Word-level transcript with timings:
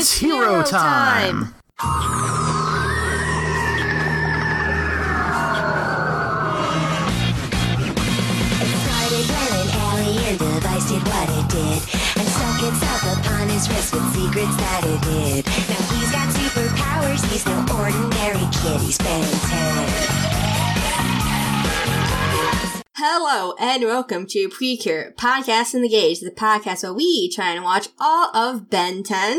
It's, 0.00 0.16
hero, 0.16 0.62
time. 0.62 1.54
with 13.92 14.14
secrets 14.14 14.56
that 14.56 14.82
it. 14.86 15.44
Now 15.68 15.82
he's 15.92 16.10
got 16.10 16.28
superpowers, 16.32 17.20
he's 17.30 17.44
no 17.44 17.58
ordinary 17.76 18.48
kid, 18.56 18.80
he's 18.80 18.96
10. 18.96 19.22
Hello 22.96 23.54
and 23.58 23.84
welcome 23.84 24.26
to 24.28 24.48
Precure 24.48 25.12
Podcast 25.18 25.74
in 25.74 25.82
the 25.82 25.90
Gauge, 25.90 26.20
the 26.20 26.30
podcast 26.30 26.84
where 26.84 26.94
we 26.94 27.28
try 27.28 27.50
and 27.50 27.62
watch 27.62 27.88
all 28.00 28.34
of 28.34 28.70
Ben 28.70 29.02
10. 29.02 29.38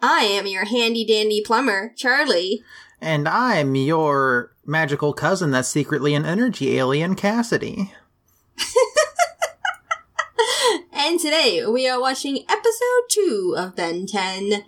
I 0.00 0.24
am 0.24 0.46
your 0.46 0.64
handy 0.64 1.04
dandy 1.04 1.42
plumber, 1.44 1.92
Charlie. 1.96 2.62
And 3.00 3.28
I'm 3.28 3.74
your 3.74 4.52
magical 4.64 5.12
cousin 5.12 5.50
that's 5.50 5.68
secretly 5.68 6.14
an 6.14 6.24
energy 6.24 6.78
alien, 6.78 7.14
Cassidy. 7.14 7.92
And 10.98 11.20
today 11.20 11.64
we 11.64 11.86
are 11.88 12.00
watching 12.00 12.38
episode 12.48 13.10
2 13.10 13.54
of 13.56 13.76
Ben 13.76 14.06
10, 14.06 14.64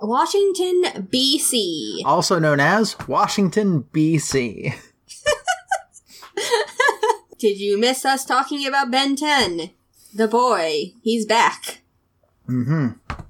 Washington, 0.00 0.82
BC. 1.10 2.02
Also 2.04 2.38
known 2.38 2.60
as 2.60 2.96
Washington, 3.08 3.80
B.C. 3.90 4.72
Did 7.38 7.58
you 7.58 7.76
miss 7.76 8.04
us 8.04 8.24
talking 8.24 8.64
about 8.64 8.92
Ben 8.92 9.16
10? 9.16 9.70
The 10.14 10.28
boy, 10.28 10.92
he's 11.02 11.26
back. 11.26 11.80
Mm-hmm. 12.48 13.20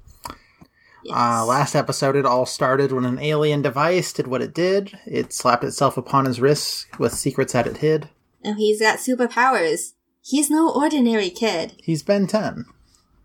Yes. 1.03 1.15
Uh, 1.17 1.45
last 1.45 1.75
episode, 1.75 2.15
it 2.15 2.25
all 2.25 2.45
started 2.45 2.91
when 2.91 3.05
an 3.05 3.19
alien 3.19 3.61
device 3.61 4.13
did 4.13 4.27
what 4.27 4.41
it 4.41 4.53
did. 4.53 4.97
It 5.05 5.33
slapped 5.33 5.63
itself 5.63 5.97
upon 5.97 6.25
his 6.25 6.39
wrist 6.39 6.87
with 6.99 7.13
secrets 7.13 7.53
that 7.53 7.67
it 7.67 7.77
hid. 7.77 8.09
Now 8.43 8.53
he's 8.53 8.79
got 8.79 8.99
superpowers. 8.99 9.93
He's 10.21 10.49
no 10.49 10.71
ordinary 10.71 11.29
kid. 11.29 11.73
He's 11.83 12.03
Ben 12.03 12.27
10. 12.27 12.65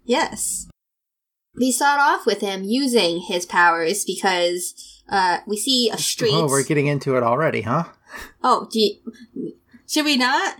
Yes. 0.05 0.69
We 1.55 1.73
start 1.73 2.01
off 2.01 2.27
with 2.27 2.41
him 2.41 2.65
using 2.65 3.21
his 3.21 3.45
powers 3.45 4.05
because 4.05 4.75
uh, 5.09 5.39
we 5.47 5.57
see 5.57 5.91
a 5.91 5.99
street. 5.99 6.33
Oh, 6.33 6.47
we're 6.47 6.65
getting 6.65 6.87
into 6.87 7.17
it 7.17 7.23
already, 7.23 7.63
huh? 7.63 7.85
Oh, 8.43 8.69
do 8.71 8.81
you, 8.81 9.53
should 9.87 10.05
we 10.05 10.17
not? 10.17 10.57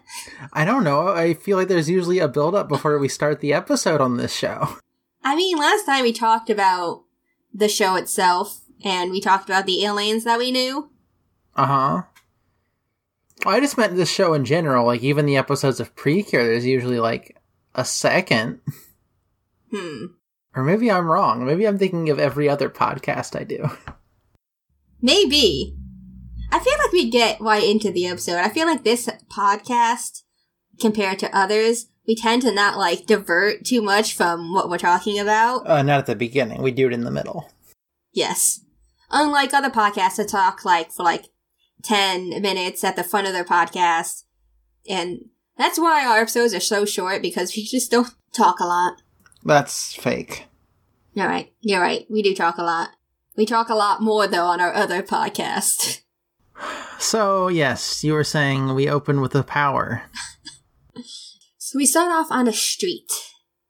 I 0.53 0.65
don't 0.65 0.85
know. 0.85 1.09
I 1.09 1.35
feel 1.35 1.57
like 1.57 1.69
there's 1.69 1.89
usually 1.91 2.19
a 2.19 2.29
build 2.29 2.55
up 2.55 2.69
before 2.69 2.99
we 2.99 3.09
start 3.09 3.41
the 3.41 3.53
episode 3.53 4.01
on 4.01 4.17
this 4.17 4.35
show. 4.35 4.77
I 5.25 5.35
mean, 5.35 5.57
last 5.57 5.85
time 5.87 6.03
we 6.03 6.13
talked 6.13 6.51
about 6.51 7.05
the 7.57 7.69
show 7.69 7.97
itself, 7.97 8.61
and 8.85 9.11
we 9.11 9.21
talked 9.21 9.49
about 9.49 9.67
the 9.67 9.85
aliens 9.85 10.25
that 10.25 10.39
we 10.39 10.53
knew. 10.53 10.91
Uh 11.55 11.67
huh. 11.67 12.03
I 13.47 13.61
just 13.61 13.79
meant 13.79 13.97
this 13.97 14.11
show 14.11 14.35
in 14.35 14.45
general. 14.45 14.87
Like, 14.87 15.03
even 15.03 15.27
the 15.27 15.37
episodes 15.37 15.81
of 15.81 15.95
Precure, 15.95 16.45
there's 16.45 16.67
usually 16.67 16.99
like 16.99 17.37
a 17.75 17.85
second. 17.85 18.61
Hmm. 19.73 20.07
Or 20.55 20.63
maybe 20.63 20.91
I'm 20.91 21.11
wrong. 21.11 21.45
Maybe 21.45 21.67
I'm 21.67 21.79
thinking 21.79 22.09
of 22.09 22.19
every 22.19 22.49
other 22.49 22.71
podcast 22.71 23.39
I 23.39 23.45
do. 23.45 23.69
Maybe. 25.03 25.77
I 26.51 26.59
feel 26.59 26.75
like 26.79 26.93
we 26.93 27.11
get 27.11 27.41
right 27.41 27.65
into 27.65 27.91
the 27.91 28.07
episode. 28.07 28.37
I 28.37 28.49
feel 28.49 28.67
like 28.67 28.85
this 28.85 29.09
podcast, 29.29 30.23
compared 30.81 31.19
to 31.19 31.37
others, 31.37 31.87
we 32.07 32.15
tend 32.15 32.43
to 32.43 32.53
not 32.53 32.79
like 32.79 33.07
divert 33.07 33.65
too 33.65 33.83
much 33.83 34.15
from 34.15 34.53
what 34.53 34.71
we're 34.71 34.79
talking 34.79 35.19
about. 35.19 35.69
Uh, 35.69 35.83
not 35.83 35.99
at 35.99 36.07
the 36.07 36.15
beginning. 36.15 36.63
We 36.63 36.71
do 36.71 36.87
it 36.87 36.93
in 36.93 37.05
the 37.05 37.11
middle. 37.11 37.51
Yes. 38.13 38.61
Unlike 39.11 39.55
other 39.55 39.71
podcasts 39.71 40.17
that 40.17 40.29
talk 40.29 40.65
like 40.65 40.93
for 40.93 41.03
like 41.03 41.27
10 41.83 42.41
minutes 42.41 42.85
at 42.85 42.97
the 42.97 43.05
front 43.05 43.27
of 43.27 43.33
their 43.33 43.45
podcast. 43.45 44.25
And 44.89 45.27
that's 45.59 45.79
why 45.79 46.07
our 46.07 46.21
episodes 46.21 46.55
are 46.55 46.61
so 46.61 46.85
short 46.85 47.23
because 47.23 47.55
we 47.57 47.65
just 47.65 47.91
don't 47.91 48.09
talk 48.33 48.61
a 48.61 48.67
lot. 48.67 49.03
That's 49.45 49.95
fake. 49.95 50.47
You're 51.15 51.29
right. 51.29 51.53
You're 51.61 51.81
right. 51.81 52.07
We 52.11 52.23
do 52.23 52.35
talk 52.35 52.59
a 52.59 52.63
lot. 52.63 52.91
We 53.37 53.47
talk 53.47 53.69
a 53.69 53.75
lot 53.75 54.03
more 54.03 54.27
though 54.27 54.47
on 54.47 54.61
our 54.61 54.73
other 54.73 55.03
podcast. 55.03 56.03
So, 56.99 57.49
yes, 57.49 58.03
you 58.03 58.15
were 58.15 58.25
saying 58.25 58.75
we 58.75 58.89
open 58.89 59.21
with 59.21 59.33
the 59.33 59.43
power. 59.43 60.05
So 61.77 61.79
we 61.79 61.85
start 61.85 62.11
off 62.11 62.29
on 62.31 62.49
a 62.49 62.55
street 62.55 63.13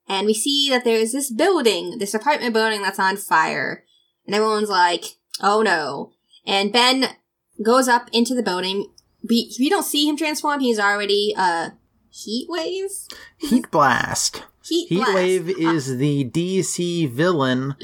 and 0.08 0.28
we 0.28 0.32
see 0.34 0.70
that 0.70 0.84
there's 0.84 1.10
this 1.10 1.28
building, 1.28 1.98
this 1.98 2.14
apartment 2.14 2.54
building 2.54 2.80
that's 2.80 3.00
on 3.00 3.16
fire. 3.16 3.82
And 4.24 4.32
everyone's 4.32 4.68
like, 4.68 5.16
oh 5.42 5.60
no. 5.60 6.12
And 6.46 6.72
Ben 6.72 7.16
goes 7.64 7.88
up 7.88 8.08
into 8.12 8.32
the 8.32 8.44
building. 8.44 8.92
We, 9.28 9.52
we 9.58 9.68
don't 9.68 9.82
see 9.82 10.08
him 10.08 10.16
transform. 10.16 10.60
He's 10.60 10.78
already, 10.78 11.34
uh, 11.36 11.70
heat 12.08 12.46
wave? 12.48 12.90
Heat 13.38 13.72
Blast. 13.72 14.44
Heat, 14.62 14.86
Heat 14.86 14.98
blast. 14.98 15.14
Wave 15.16 15.48
is 15.58 15.96
the 15.96 16.30
DC 16.30 17.10
villain 17.10 17.74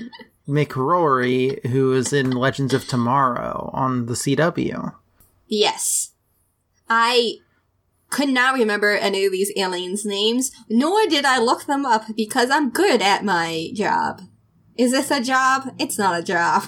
Mick 0.47 0.77
Rory, 0.77 1.59
who 1.65 1.95
is 1.95 2.13
in 2.13 2.31
Legends 2.31 2.73
of 2.73 2.87
Tomorrow 2.87 3.71
on 3.73 4.07
the 4.07 4.15
CW. 4.15 4.95
Yes. 5.49 6.13
I 6.89 7.39
could 8.13 8.29
not 8.29 8.55
remember 8.55 8.91
any 8.93 9.25
of 9.25 9.33
these 9.33 9.51
aliens' 9.57 10.05
names, 10.05 10.53
nor 10.69 11.07
did 11.07 11.25
I 11.25 11.39
look 11.39 11.65
them 11.65 11.85
up 11.85 12.05
because 12.15 12.51
I'm 12.51 12.71
good 12.71 13.03
at 13.03 13.25
my 13.25 13.71
job. 13.75 14.21
Is 14.77 14.93
this 14.93 15.11
a 15.11 15.23
job? 15.23 15.75
It's 15.79 15.99
not 15.99 16.19
a 16.19 16.23
job. 16.23 16.65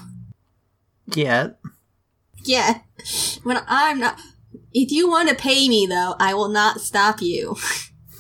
Yet. 1.15 1.59
Yeah. 2.43 2.81
When 3.43 3.60
I'm 3.69 4.00
not. 4.00 4.19
If 4.72 4.91
you 4.91 5.09
want 5.09 5.28
to 5.28 5.34
pay 5.34 5.69
me, 5.69 5.87
though, 5.87 6.16
I 6.19 6.34
will 6.34 6.49
not 6.49 6.81
stop 6.81 7.22
you. 7.22 7.56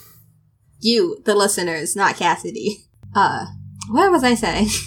you, 0.80 1.18
the 1.24 1.34
listeners, 1.34 1.96
not 1.96 2.16
Cassidy. 2.16 2.84
Uh, 3.14 3.46
what 3.88 4.10
was 4.10 4.22
I 4.22 4.34
saying? 4.34 4.68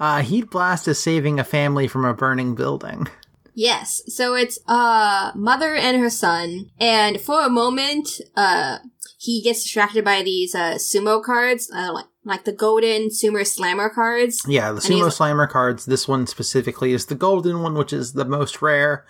Uh, 0.00 0.22
Heat 0.22 0.48
Blast 0.48 0.88
is 0.88 0.98
saving 0.98 1.38
a 1.38 1.44
family 1.44 1.86
from 1.86 2.06
a 2.06 2.14
burning 2.14 2.54
building. 2.54 3.06
Yes. 3.54 4.02
So 4.08 4.34
it's 4.34 4.58
uh 4.66 5.32
mother 5.34 5.74
and 5.74 6.00
her 6.00 6.10
son, 6.10 6.70
and 6.78 7.20
for 7.20 7.42
a 7.44 7.50
moment, 7.50 8.20
uh 8.36 8.78
he 9.18 9.42
gets 9.42 9.62
distracted 9.62 10.04
by 10.04 10.22
these 10.22 10.54
uh 10.54 10.74
sumo 10.74 11.22
cards, 11.22 11.70
uh, 11.74 11.92
like 11.92 12.06
like 12.24 12.44
the 12.44 12.52
golden 12.52 13.08
sumo 13.08 13.46
slammer 13.46 13.88
cards. 13.90 14.42
Yeah, 14.46 14.70
the 14.72 14.76
And 14.76 14.82
Sumo 14.84 14.94
he's- 15.04 15.16
Slammer 15.16 15.46
cards, 15.46 15.86
this 15.86 16.06
one 16.06 16.26
specifically 16.26 16.92
is 16.92 17.06
the 17.06 17.14
golden 17.14 17.62
one, 17.62 17.74
which 17.74 17.92
is 17.92 18.12
the 18.12 18.24
most 18.26 18.60
rare. 18.62 19.04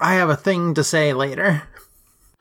I 0.00 0.14
have 0.14 0.28
a 0.30 0.36
thing 0.36 0.74
to 0.74 0.84
say 0.84 1.12
later. 1.12 1.62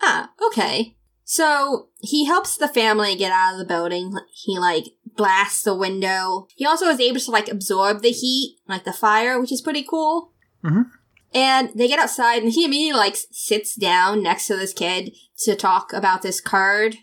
Ah, 0.01 0.31
okay. 0.47 0.95
So 1.23 1.87
he 2.01 2.25
helps 2.25 2.57
the 2.57 2.67
family 2.67 3.15
get 3.15 3.31
out 3.31 3.53
of 3.53 3.59
the 3.59 3.65
building. 3.65 4.13
He 4.33 4.57
like 4.59 4.85
blasts 5.15 5.63
the 5.63 5.75
window. 5.75 6.47
He 6.55 6.65
also 6.65 6.87
is 6.87 6.99
able 6.99 7.19
to 7.19 7.31
like 7.31 7.47
absorb 7.49 8.01
the 8.01 8.11
heat, 8.11 8.57
like 8.67 8.83
the 8.83 8.91
fire, 8.93 9.39
which 9.39 9.51
is 9.51 9.61
pretty 9.61 9.83
cool. 9.83 10.31
Mhm. 10.63 10.85
And 11.33 11.69
they 11.75 11.87
get 11.87 11.99
outside, 11.99 12.43
and 12.43 12.51
he 12.51 12.65
immediately 12.65 12.97
like 12.99 13.15
sits 13.31 13.75
down 13.75 14.21
next 14.21 14.47
to 14.47 14.55
this 14.55 14.73
kid 14.73 15.13
to 15.43 15.55
talk 15.55 15.93
about 15.93 16.21
this 16.21 16.41
card 16.41 16.97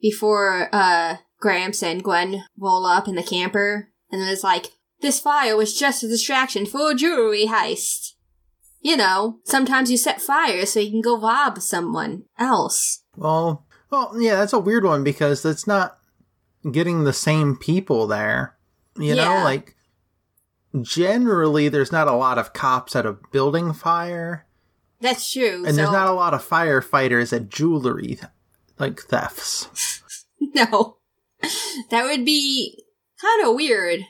before 0.00 0.68
uh 0.72 1.16
Gramps 1.40 1.82
and 1.82 2.02
Gwen 2.02 2.44
roll 2.58 2.86
up 2.86 3.06
in 3.08 3.16
the 3.16 3.22
camper, 3.22 3.90
and 4.10 4.20
then 4.22 4.28
it's 4.30 4.42
like, 4.44 4.72
"This 5.02 5.20
fire 5.20 5.56
was 5.56 5.78
just 5.78 6.02
a 6.02 6.08
distraction 6.08 6.64
for 6.64 6.90
a 6.90 6.94
jewelry 6.94 7.46
heist." 7.46 8.12
You 8.80 8.96
know, 8.96 9.40
sometimes 9.44 9.90
you 9.90 9.96
set 9.98 10.20
fire 10.22 10.64
so 10.66 10.80
you 10.80 10.90
can 10.90 11.00
go 11.02 11.18
rob 11.20 11.60
someone 11.60 12.24
else. 12.38 13.00
Well, 13.16 13.66
well, 13.90 14.14
yeah, 14.18 14.36
that's 14.36 14.52
a 14.54 14.58
weird 14.58 14.84
one 14.84 15.04
because 15.04 15.44
it's 15.44 15.66
not 15.66 15.98
getting 16.70 17.04
the 17.04 17.12
same 17.12 17.56
people 17.56 18.06
there. 18.06 18.56
You 18.98 19.14
Yeah. 19.14 19.24
know, 19.38 19.44
like 19.44 19.76
generally 20.82 21.68
there's 21.68 21.92
not 21.92 22.08
a 22.08 22.12
lot 22.12 22.38
of 22.38 22.52
cops 22.52 22.96
at 22.96 23.06
a 23.06 23.16
building 23.32 23.72
fire, 23.72 24.46
That's 25.00 25.32
true. 25.32 25.64
and 25.64 25.68
so, 25.68 25.76
there's 25.76 25.92
not 25.92 26.08
a 26.08 26.12
lot 26.12 26.34
of 26.34 26.46
firefighters 26.46 27.32
at 27.32 27.48
jewelry 27.48 28.18
like 28.78 29.00
thefts. 29.00 30.02
no, 30.40 30.98
that 31.90 32.04
would 32.04 32.24
be 32.24 32.84
kind 33.20 33.46
of 33.46 33.54
weird. 33.54 34.00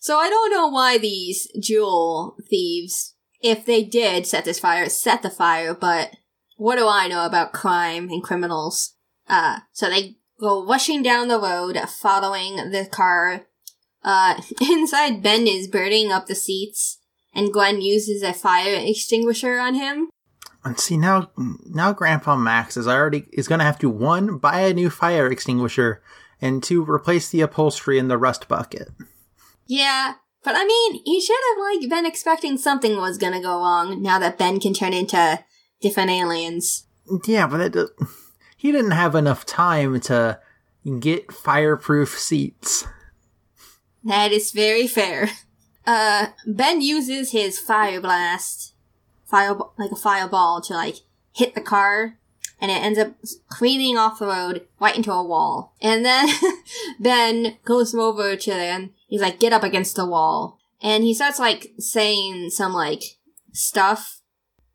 So 0.00 0.18
I 0.18 0.30
don't 0.30 0.50
know 0.50 0.68
why 0.68 0.96
these 0.98 1.46
jewel 1.60 2.36
thieves, 2.48 3.14
if 3.42 3.66
they 3.66 3.82
did 3.82 4.26
set 4.26 4.44
this 4.46 4.58
fire, 4.58 4.88
set 4.88 5.22
the 5.22 5.30
fire. 5.30 5.74
But 5.74 6.16
what 6.56 6.76
do 6.76 6.88
I 6.88 7.06
know 7.06 7.26
about 7.26 7.52
crime 7.52 8.08
and 8.08 8.22
criminals? 8.22 8.94
Uh, 9.28 9.60
so 9.72 9.90
they 9.90 10.16
go 10.40 10.66
rushing 10.66 11.02
down 11.02 11.28
the 11.28 11.38
road, 11.38 11.78
following 11.88 12.56
the 12.56 12.88
car. 12.90 13.46
Uh, 14.02 14.40
inside, 14.60 15.22
Ben 15.22 15.46
is 15.46 15.68
burning 15.68 16.10
up 16.12 16.26
the 16.26 16.34
seats, 16.34 16.98
and 17.34 17.52
Gwen 17.52 17.80
uses 17.80 18.22
a 18.22 18.32
fire 18.32 18.76
extinguisher 18.78 19.58
on 19.58 19.74
him. 19.74 20.08
And 20.64 20.78
see 20.78 20.96
now, 20.96 21.30
now 21.64 21.92
Grandpa 21.92 22.36
Max 22.36 22.76
is 22.76 22.86
already 22.86 23.26
is 23.32 23.48
going 23.48 23.60
to 23.60 23.64
have 23.64 23.78
to 23.78 23.88
one 23.88 24.36
buy 24.38 24.60
a 24.60 24.74
new 24.74 24.90
fire 24.90 25.26
extinguisher 25.30 26.02
and 26.40 26.62
two 26.62 26.84
replace 26.84 27.28
the 27.28 27.40
upholstery 27.40 27.98
in 27.98 28.08
the 28.08 28.18
rust 28.18 28.48
bucket. 28.48 28.88
Yeah, 29.66 30.14
But 30.42 30.56
I 30.56 30.64
mean, 30.64 31.02
he 31.04 31.20
should 31.20 31.36
have 31.50 31.80
like 31.80 31.88
been 31.88 32.06
expecting 32.06 32.58
something 32.58 32.96
was 32.96 33.18
gonna 33.18 33.42
go 33.42 33.58
wrong 33.58 34.02
now 34.02 34.18
that 34.18 34.38
Ben 34.38 34.58
can 34.58 34.72
turn 34.72 34.92
into 34.92 35.44
different 35.80 36.10
aliens. 36.10 36.86
Yeah, 37.26 37.46
but 37.46 37.76
it, 37.76 37.90
he 38.56 38.72
didn't 38.72 38.92
have 38.92 39.14
enough 39.14 39.44
time 39.44 40.00
to 40.00 40.40
get 40.98 41.32
fireproof 41.32 42.18
seats. 42.18 42.86
That 44.04 44.32
is 44.32 44.52
very 44.52 44.86
fair. 44.86 45.30
Uh, 45.86 46.28
Ben 46.46 46.80
uses 46.80 47.32
his 47.32 47.58
fire 47.58 48.00
blast, 48.00 48.74
fire 49.24 49.56
like 49.78 49.90
a 49.90 49.96
fireball 49.96 50.60
to 50.62 50.74
like 50.74 50.96
hit 51.32 51.54
the 51.54 51.60
car, 51.60 52.18
and 52.60 52.70
it 52.70 52.82
ends 52.82 52.98
up 52.98 53.14
careening 53.50 53.96
off 53.96 54.18
the 54.18 54.26
road 54.26 54.66
right 54.78 54.96
into 54.96 55.12
a 55.12 55.24
wall. 55.24 55.74
And 55.80 56.04
then 56.04 56.28
Ben 57.00 57.56
goes 57.64 57.94
over 57.94 58.36
to 58.36 58.50
them. 58.50 58.90
He's 59.08 59.20
like, 59.20 59.40
"Get 59.40 59.52
up 59.52 59.62
against 59.62 59.96
the 59.96 60.06
wall," 60.06 60.58
and 60.82 61.04
he 61.04 61.14
starts 61.14 61.38
like 61.38 61.72
saying 61.78 62.50
some 62.50 62.72
like 62.72 63.18
stuff. 63.52 64.20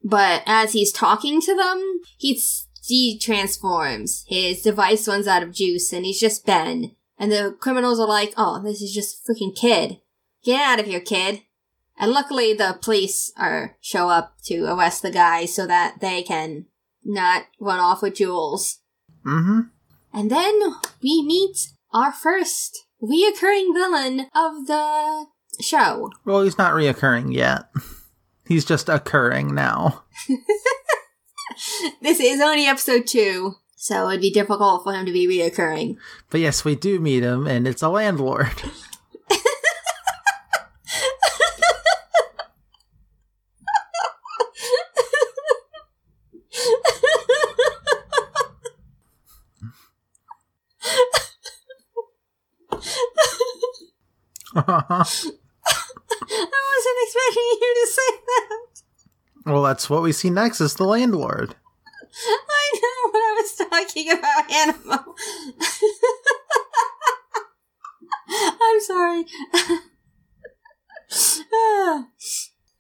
But 0.04 0.44
as 0.46 0.74
he's 0.74 0.92
talking 0.92 1.42
to 1.42 1.56
them, 1.56 2.02
he 2.18 2.42
he 2.84 3.18
transforms. 3.18 4.24
His 4.28 4.62
device 4.62 5.08
runs 5.08 5.28
out 5.28 5.44
of 5.44 5.54
juice, 5.54 5.92
and 5.94 6.06
he's 6.06 6.20
just 6.20 6.46
Ben. 6.46 6.96
And 7.18 7.32
the 7.32 7.56
criminals 7.60 8.00
are 8.00 8.08
like, 8.08 8.34
oh, 8.38 8.62
this 8.62 8.82
is 8.82 8.94
just 8.94 9.26
freaking 9.26 9.56
kid. 9.56 10.00
Get 10.44 10.62
out 10.62 10.80
of 10.80 10.86
here, 10.86 11.00
kid. 11.00 11.42
And 11.98 12.12
luckily 12.12 12.54
the 12.54 12.78
police 12.82 13.32
are 13.38 13.78
show 13.82 14.10
up 14.10 14.36
to 14.46 14.66
arrest 14.66 15.02
the 15.02 15.12
guy 15.12 15.46
so 15.46 15.66
that 15.66 16.02
they 16.02 16.24
can 16.24 16.66
not 17.04 17.44
run 17.60 17.80
off 17.80 18.02
with 18.02 18.16
Jules. 18.16 18.80
Mm-hmm. 19.26 19.62
And 20.14 20.30
then 20.30 20.60
we 21.02 21.24
meet 21.26 21.70
our 21.94 22.12
first 22.12 22.86
reoccurring 23.02 23.74
villain 23.74 24.28
of 24.36 24.68
the 24.68 25.28
show. 25.62 26.12
Well, 26.26 26.44
he's 26.44 26.58
not 26.58 26.74
reoccurring 26.74 27.34
yet. 27.34 27.70
He's 28.48 28.64
just 28.64 28.90
occurring 28.90 29.56
now. 29.56 30.04
This 32.02 32.20
is 32.20 32.42
only 32.42 32.66
episode 32.66 33.08
two, 33.08 33.56
so 33.76 34.10
it'd 34.10 34.22
be 34.22 34.32
difficult 34.32 34.84
for 34.84 34.94
him 34.94 35.06
to 35.06 35.12
be 35.12 35.28
reoccurring. 35.28 35.98
But 36.30 36.42
yes, 36.42 36.66
we 36.66 36.76
do 36.76 37.00
meet 37.00 37.24
him, 37.24 37.48
and 37.48 37.68
it's 37.68 37.82
a 37.82 37.90
landlord. 37.90 38.64
I 54.56 54.64
wasn't 54.72 55.36
expecting 57.04 57.44
you 57.44 57.76
to 57.76 57.88
say 57.92 58.08
that. 58.26 59.52
well, 59.52 59.64
that's 59.64 59.90
what 59.90 60.02
we 60.02 60.14
see 60.14 60.30
next 60.30 60.62
is 60.62 60.76
the 60.76 60.86
landlord. 60.86 61.58
I 62.16 62.80
know 62.82 63.10
what 63.12 63.20
I 63.20 63.36
was 63.42 63.52
talking 63.84 64.12
about, 64.12 64.52
Animal. 64.52 65.16
I'm 68.62 68.82
sorry. 68.82 69.26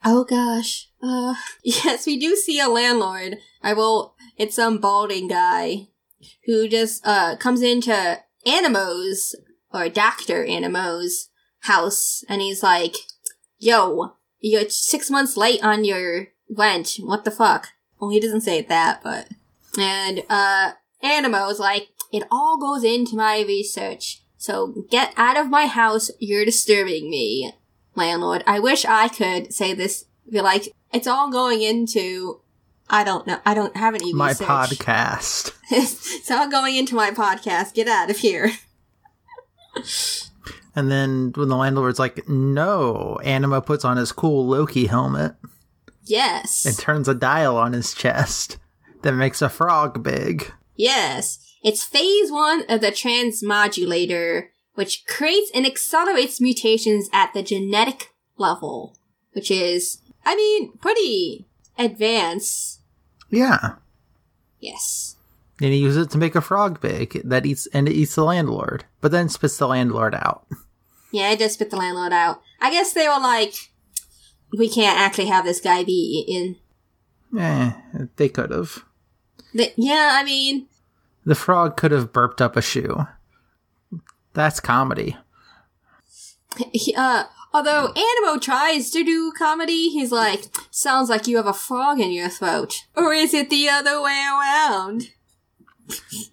Oh 0.07 0.24
gosh. 0.24 0.89
Uh, 1.01 1.33
yes, 1.63 2.06
we 2.06 2.19
do 2.19 2.36
see 2.36 2.59
a 2.59 2.69
landlord. 2.69 3.38
I 3.63 3.74
will. 3.74 4.13
It's 4.38 4.56
some 4.56 4.77
balding 4.77 5.27
guy 5.27 5.88
who 6.45 6.68
just 6.68 7.01
uh 7.07 7.38
comes 7.38 7.63
into 7.63 8.19
Animo's 8.45 9.36
or 9.74 9.89
Doctor 9.89 10.45
Animo's 10.45 11.30
house, 11.62 12.24
and 12.30 12.39
he's 12.39 12.62
like, 12.62 12.95
"Yo, 13.57 14.13
you're 14.39 14.69
six 14.69 15.09
months 15.09 15.36
late 15.36 15.63
on 15.63 15.83
your 15.83 16.27
rent. 16.56 16.98
What 17.00 17.25
the 17.25 17.31
fuck?" 17.31 17.69
Well, 18.00 18.12
he 18.12 18.19
doesn't 18.19 18.41
say 18.41 18.62
that, 18.62 19.01
but 19.03 19.30
and 19.80 20.21
uh, 20.30 20.74
Animo's 21.03 21.59
like, 21.59 21.89
"It 22.12 22.24
all 22.31 22.57
goes 22.57 22.83
into 22.83 23.15
my 23.15 23.42
research." 23.47 24.21
So 24.38 24.86
get 24.89 25.13
out 25.18 25.38
of 25.38 25.50
my 25.50 25.65
house. 25.68 26.12
You're 26.19 26.45
disturbing 26.45 27.09
me, 27.09 27.53
landlord. 27.95 28.44
I 28.45 28.59
wish 28.59 28.86
I 28.86 29.07
could 29.07 29.53
say 29.53 29.74
this. 29.74 30.06
Be 30.30 30.42
like, 30.42 30.74
it's 30.94 31.07
all 31.07 31.31
going 31.31 31.62
into. 31.62 32.42
I 32.89 33.03
don't 33.03 33.25
know. 33.25 33.39
I 33.45 33.53
don't 33.56 33.75
have 33.77 33.95
any 33.95 34.13
My 34.13 34.30
research. 34.30 34.47
podcast. 34.47 35.51
it's 35.71 36.30
all 36.30 36.50
going 36.50 36.75
into 36.75 36.95
my 36.95 37.09
podcast. 37.12 37.74
Get 37.74 37.88
out 37.88 38.09
of 38.12 38.18
here. 38.18 38.51
And 40.77 40.91
then 40.91 41.31
when 41.36 41.48
the 41.48 41.56
landlord's 41.56 42.00
like, 42.00 42.27
no, 42.27 43.18
Animo 43.24 43.62
puts 43.62 43.86
on 43.86 43.95
his 43.95 44.12
cool 44.12 44.45
Loki 44.45 44.88
helmet 44.88 45.36
Yes. 46.03 46.65
and 46.65 46.77
turns 46.77 47.07
a 47.07 47.13
dial 47.15 47.56
on 47.56 47.71
his 47.71 47.94
chest 47.94 48.57
that 49.01 49.13
makes 49.13 49.41
a 49.41 49.48
frog 49.48 50.03
big. 50.03 50.51
Yes. 50.75 51.39
It's 51.63 51.83
phase 51.83 52.31
one 52.31 52.63
of 52.69 52.81
the 52.81 52.92
transmodulator, 52.92 54.50
which 54.75 55.06
creates 55.07 55.51
and 55.56 55.66
accelerates 55.66 56.39
mutations 56.39 57.10
at 57.12 57.33
the 57.33 57.42
genetic 57.42 58.12
level, 58.38 58.95
which 59.33 59.50
is, 59.50 60.00
I 60.25 60.36
mean, 60.36 60.77
pretty 60.77 61.48
advanced. 61.77 62.81
Yeah. 63.30 63.75
Yes. 64.60 65.16
And 65.62 65.72
he 65.72 65.80
uses 65.80 66.06
it 66.06 66.12
to 66.12 66.18
make 66.18 66.36
a 66.36 66.42
frog 66.42 66.81
big 66.81 67.22
that 67.24 67.45
eats 67.45 67.68
and 67.68 67.88
it 67.88 67.94
eats 67.94 68.16
the 68.16 68.24
landlord, 68.24 68.86
but 69.00 69.12
then 69.12 69.30
spits 69.30 69.57
the 69.57 69.68
landlord 69.68 70.13
out. 70.13 70.45
Yeah, 71.12 71.31
it 71.31 71.39
just 71.39 71.56
spit 71.56 71.69
the 71.69 71.77
landlord 71.77 72.12
out. 72.12 72.42
I 72.60 72.72
guess 72.72 72.92
they 72.92 73.07
were 73.07 73.19
like, 73.19 73.54
we 74.57 74.69
can't 74.69 75.00
actually 75.00 75.27
have 75.27 75.45
this 75.45 75.62
guy 75.62 75.83
be 75.83 76.25
in. 76.27 77.39
Eh, 77.39 77.72
they 78.18 78.27
could 78.27 78.51
have. 78.51 78.83
The, 79.56 79.72
yeah, 79.78 80.12
I 80.19 80.24
mean, 80.25 80.68
The 81.25 81.34
frog 81.34 81.78
could 81.78 81.92
have 81.92 82.12
burped 82.12 82.42
up 82.42 82.57
a 82.57 82.62
shoe. 82.62 83.07
That's 84.34 84.60
comedy. 84.60 85.16
he, 86.74 86.94
uh, 86.94 87.24
although 87.54 87.94
Animo 87.94 88.38
tries 88.38 88.90
to 88.92 89.02
do 89.06 89.31
comedy, 89.38 89.88
he's 89.88 90.12
like, 90.12 90.44
sounds 90.72 91.10
like 91.10 91.25
you 91.25 91.38
have 91.38 91.48
a 91.48 91.54
frog 91.54 92.02
in 92.02 92.12
your 92.12 92.28
throat. 92.28 92.84
Or 92.98 93.13
is 93.13 93.34
it 93.34 93.50
the 93.50 93.69
other 93.69 94.02
way 94.02 94.22
around? 94.30 95.12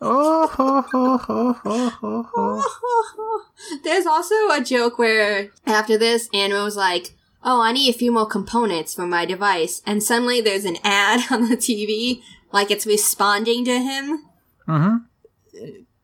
Oh, 0.01 0.49
ho, 0.49 0.83
ho, 0.91 1.17
ho, 1.19 1.53
ho, 1.53 1.89
ho, 1.91 2.27
ho. 2.35 3.41
There's 3.85 4.07
also 4.07 4.35
a 4.51 4.61
joke 4.65 4.99
where 4.99 5.51
after 5.65 5.97
this, 5.97 6.29
Animo's 6.35 6.77
like, 6.77 7.15
oh, 7.45 7.61
I 7.61 7.71
need 7.71 7.95
a 7.95 7.99
few 7.99 8.11
more 8.11 8.27
components 8.27 8.94
for 8.94 9.06
my 9.06 9.25
device. 9.27 9.81
And 9.87 10.03
suddenly 10.03 10.41
there's 10.41 10.65
an 10.65 10.79
ad 10.82 11.20
on 11.31 11.49
the 11.49 11.56
TV, 11.56 12.20
like 12.53 12.71
it's 12.71 12.87
responding 12.87 13.65
to 13.65 13.79
him. 13.79 14.25
Mm-hmm. 14.69 14.97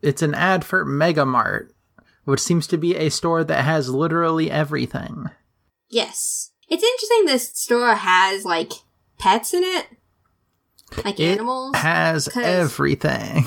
It's 0.02 0.23
an 0.23 0.35
ad 0.35 0.64
for 0.64 0.85
Mega 0.85 1.26
Mart, 1.26 1.75
which 2.25 2.40
seems 2.40 2.67
to 2.69 2.76
be 2.76 2.97
a 2.97 3.11
store 3.11 3.45
that 3.45 3.64
has 3.64 3.88
literally 3.90 4.50
everything. 4.50 5.26
Yes. 5.88 6.52
It's 6.69 6.85
interesting 6.85 7.25
this 7.25 7.50
store 7.59 7.95
has, 7.95 8.45
like, 8.45 8.73
pets 9.19 9.55
in 9.55 9.64
it. 9.64 9.87
Like 11.05 11.19
It 11.19 11.33
animals. 11.33 11.76
Has 11.76 12.28
everything. 12.37 13.47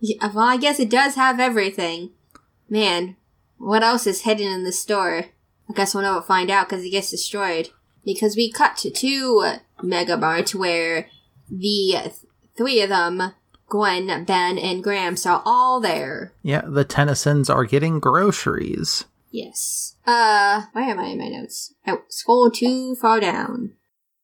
Yeah, 0.00 0.30
well, 0.32 0.44
I 0.44 0.56
guess 0.56 0.78
it 0.78 0.90
does 0.90 1.14
have 1.14 1.40
everything. 1.40 2.10
Man, 2.68 3.16
what 3.56 3.82
else 3.82 4.06
is 4.06 4.22
hidden 4.22 4.46
in 4.46 4.64
the 4.64 4.72
store? 4.72 5.26
I 5.68 5.72
guess 5.74 5.94
we'll 5.94 6.04
never 6.04 6.22
find 6.22 6.50
out 6.50 6.68
because 6.68 6.84
it 6.84 6.90
gets 6.90 7.10
destroyed. 7.10 7.70
Because 8.04 8.36
we 8.36 8.50
cut 8.52 8.76
to 8.78 8.90
two 8.90 9.44
Mega 9.82 10.16
Mart 10.16 10.54
where 10.54 11.08
the 11.50 11.96
th- 12.02 12.14
three 12.56 12.80
of 12.80 12.88
them, 12.88 13.34
Gwen, 13.68 14.24
Ben, 14.24 14.58
and 14.58 14.82
Graham 14.82 15.16
are 15.26 15.42
all 15.44 15.80
there. 15.80 16.32
Yeah, 16.42 16.62
the 16.66 16.84
Tennysons 16.84 17.54
are 17.54 17.64
getting 17.64 18.00
groceries. 18.00 19.04
Yes. 19.30 19.96
Uh, 20.06 20.62
where 20.72 20.84
am 20.84 20.98
I 20.98 21.08
in 21.08 21.18
my 21.18 21.28
notes? 21.28 21.74
Oh, 21.86 22.02
scroll 22.08 22.50
too 22.50 22.94
far 22.96 23.20
down. 23.20 23.74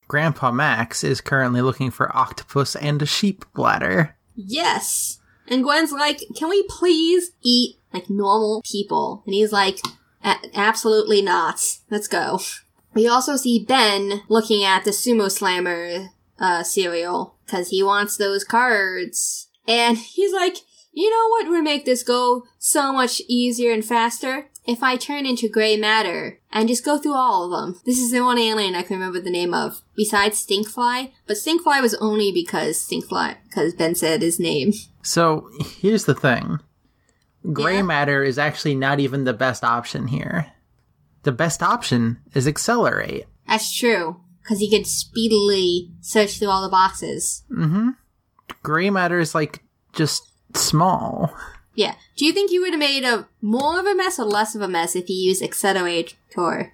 Grandpa 0.09 0.51
Max 0.51 1.05
is 1.05 1.21
currently 1.21 1.61
looking 1.61 1.91
for 1.91 2.15
octopus 2.17 2.77
and 2.77 3.01
a 3.03 3.07
sheep 3.07 3.45
bladder. 3.55 4.17
Yes. 4.35 5.19
And 5.49 5.63
Gwen's 5.63 5.93
like, 5.93 6.21
can 6.37 6.49
we 6.49 6.65
please 6.69 7.33
eat 7.43 7.77
like 7.93 8.09
normal 8.09 8.63
people? 8.71 9.23
And 9.27 9.35
he's 9.35 9.53
like, 9.53 9.79
"A- 10.25 10.41
absolutely 10.55 11.23
not. 11.23 11.61
Let's 11.91 12.09
go. 12.09 12.41
We 12.95 13.09
also 13.09 13.37
see 13.37 13.65
Ben 13.65 14.23
looking 14.29 14.65
at 14.65 14.85
the 14.85 14.91
Sumo 14.91 15.31
Slammer 15.31 16.11
uh, 16.39 16.63
cereal 16.63 17.37
because 17.45 17.69
he 17.69 17.83
wants 17.83 18.17
those 18.17 18.45
cards. 18.45 19.49
And 19.67 19.99
he's 20.15 20.33
like, 20.33 20.57
you 20.93 21.11
know 21.11 21.29
what 21.31 21.49
would 21.49 21.65
make 21.65 21.85
this 21.85 22.03
go 22.03 22.45
so 22.59 22.93
much 22.93 23.21
easier 23.29 23.73
and 23.73 23.85
faster? 23.85 24.49
If 24.67 24.83
I 24.83 24.97
turn 24.97 25.27
into 25.27 25.47
gray 25.49 25.77
matter 25.77 26.41
and 26.51 26.69
just 26.69 26.85
go 26.87 26.97
through 26.97 27.17
all 27.17 27.45
of 27.45 27.51
them. 27.51 27.79
This 27.85 27.99
is 27.99 28.13
the 28.13 28.21
one 28.23 28.39
alien 28.39 28.75
I 28.75 28.83
can 28.83 28.97
remember 28.97 29.21
the 29.21 29.29
name 29.31 29.53
of, 29.53 29.83
besides 29.95 30.43
Stinkfly. 30.47 31.13
But 31.27 31.37
Stinkfly 31.37 31.83
was 31.83 31.95
only 31.97 32.33
because 32.33 32.79
Stinkfly, 32.79 33.37
because 33.45 33.75
Ben 33.75 33.95
said 33.95 34.23
his 34.23 34.41
name. 34.41 34.73
So 35.07 35.51
here's 35.83 36.07
the 36.07 36.15
thing 36.15 36.61
gray 37.53 37.77
Yeah? 37.77 37.83
matter 37.83 38.23
is 38.25 38.39
actually 38.39 38.75
not 38.75 39.01
even 39.01 39.25
the 39.25 39.35
best 39.35 39.63
option 39.63 40.07
here. 40.09 40.51
the 41.25 41.33
best 41.33 41.63
option 41.63 42.21
is 42.33 42.47
XLR8. 42.47 43.25
That's 43.47 43.77
true. 43.77 44.17
Because 44.45 44.61
he 44.61 44.71
could 44.71 44.87
speedily 44.87 45.91
search 46.01 46.39
through 46.39 46.51
all 46.51 46.63
the 46.63 46.69
boxes. 46.69 47.43
Gray 48.63 48.91
matter 48.91 49.19
is 49.19 49.35
like 49.35 49.65
just 49.93 50.29
small. 50.57 51.35
Yeah. 51.75 51.95
Do 52.17 52.25
you 52.25 52.33
think 52.33 52.51
he 52.51 52.59
would 52.61 52.73
have 52.73 52.79
made 52.79 53.05
a 53.05 53.27
more 53.41 53.81
of 53.81 53.87
a 53.87 53.95
mess 53.95 54.19
or 54.19 54.27
less 54.27 54.55
of 54.55 54.61
a 54.61 54.69
mess 54.69 54.95
if 54.95 55.07
he 55.07 55.15
used 55.15 55.43
Accelerator? 55.43 56.73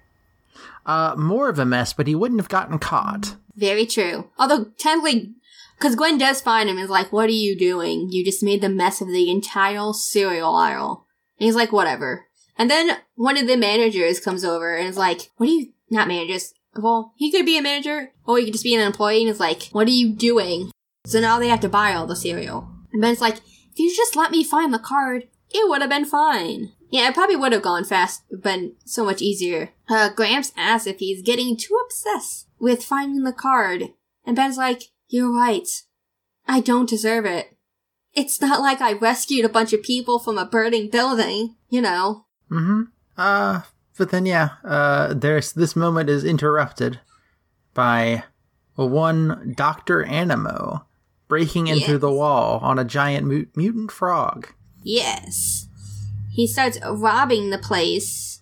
Uh, 0.85 1.15
more 1.17 1.49
of 1.49 1.57
a 1.57 1.65
mess, 1.65 1.93
but 1.93 2.07
he 2.07 2.13
wouldn't 2.15 2.41
have 2.41 2.49
gotten 2.49 2.77
caught. 2.77 3.35
Very 3.55 3.85
true. 3.85 4.29
Although 4.37 4.65
technically, 4.77 5.33
because 5.77 5.95
Gwen 5.95 6.17
does 6.17 6.41
find 6.41 6.69
him 6.69 6.77
is 6.77 6.89
like, 6.89 7.11
"What 7.11 7.29
are 7.29 7.33
you 7.33 7.57
doing? 7.57 8.09
You 8.11 8.23
just 8.23 8.43
made 8.43 8.61
the 8.61 8.69
mess 8.69 9.01
of 9.01 9.07
the 9.07 9.31
entire 9.31 9.93
cereal 9.93 10.55
aisle." 10.55 11.07
And 11.39 11.45
he's 11.45 11.55
like, 11.55 11.71
"Whatever." 11.71 12.27
And 12.57 12.69
then 12.69 12.97
one 13.15 13.37
of 13.37 13.47
the 13.47 13.57
managers 13.57 14.19
comes 14.19 14.43
over 14.43 14.75
and 14.75 14.87
is 14.87 14.97
like, 14.97 15.31
"What 15.37 15.49
are 15.49 15.51
you?" 15.51 15.73
Not 15.89 16.07
managers. 16.07 16.53
Well, 16.75 17.13
he 17.17 17.31
could 17.31 17.45
be 17.45 17.57
a 17.57 17.61
manager, 17.61 18.13
or 18.25 18.37
he 18.37 18.45
could 18.45 18.53
just 18.53 18.63
be 18.63 18.75
an 18.75 18.81
employee, 18.81 19.21
and 19.21 19.29
it's 19.29 19.39
like, 19.39 19.63
"What 19.71 19.87
are 19.87 19.91
you 19.91 20.13
doing?" 20.13 20.71
So 21.05 21.19
now 21.19 21.39
they 21.39 21.49
have 21.49 21.59
to 21.61 21.69
buy 21.69 21.93
all 21.93 22.07
the 22.07 22.15
cereal. 22.15 22.69
And 22.93 23.01
Ben's 23.01 23.21
like, 23.21 23.37
"If 23.71 23.79
you 23.79 23.93
just 23.95 24.15
let 24.15 24.31
me 24.31 24.43
find 24.43 24.73
the 24.73 24.79
card, 24.79 25.27
it 25.49 25.69
would 25.69 25.81
have 25.81 25.89
been 25.89 26.05
fine." 26.05 26.71
Yeah, 26.89 27.07
it 27.07 27.13
probably 27.13 27.37
would 27.37 27.53
have 27.53 27.61
gone 27.61 27.85
fast, 27.85 28.23
been 28.41 28.75
so 28.85 29.05
much 29.05 29.21
easier. 29.21 29.71
Uh, 29.89 30.09
Gramps 30.09 30.51
asks 30.57 30.87
if 30.87 30.99
he's 30.99 31.21
getting 31.21 31.55
too 31.55 31.77
obsessed 31.85 32.47
with 32.59 32.83
finding 32.83 33.23
the 33.23 33.33
card, 33.33 33.93
and 34.25 34.35
Ben's 34.35 34.57
like, 34.57 34.83
"You're 35.07 35.31
right. 35.31 35.67
I 36.47 36.59
don't 36.59 36.89
deserve 36.89 37.25
it. 37.25 37.57
It's 38.13 38.41
not 38.41 38.59
like 38.59 38.81
I 38.81 38.93
rescued 38.93 39.45
a 39.45 39.49
bunch 39.49 39.71
of 39.71 39.83
people 39.83 40.19
from 40.19 40.37
a 40.37 40.45
burning 40.45 40.89
building, 40.89 41.55
you 41.69 41.81
know." 41.81 42.25
Mm-hmm. 42.51 42.81
Uh, 43.17 43.61
but 44.01 44.09
then 44.09 44.25
yeah, 44.25 44.49
uh, 44.65 45.13
there's 45.13 45.53
this 45.53 45.75
moment 45.75 46.09
is 46.09 46.23
interrupted 46.23 46.99
by 47.75 48.23
one 48.75 49.53
Doctor 49.55 50.03
Animo 50.03 50.87
breaking 51.27 51.67
into 51.67 51.91
Yes. 51.91 52.01
the 52.01 52.11
wall 52.11 52.57
on 52.63 52.79
a 52.79 52.83
giant 52.83 53.27
mu- 53.27 53.45
mutant 53.55 53.91
frog. 53.91 54.47
Yes. 54.81 55.67
He 56.31 56.47
starts 56.47 56.79
robbing 56.83 57.51
the 57.51 57.59
place, 57.59 58.41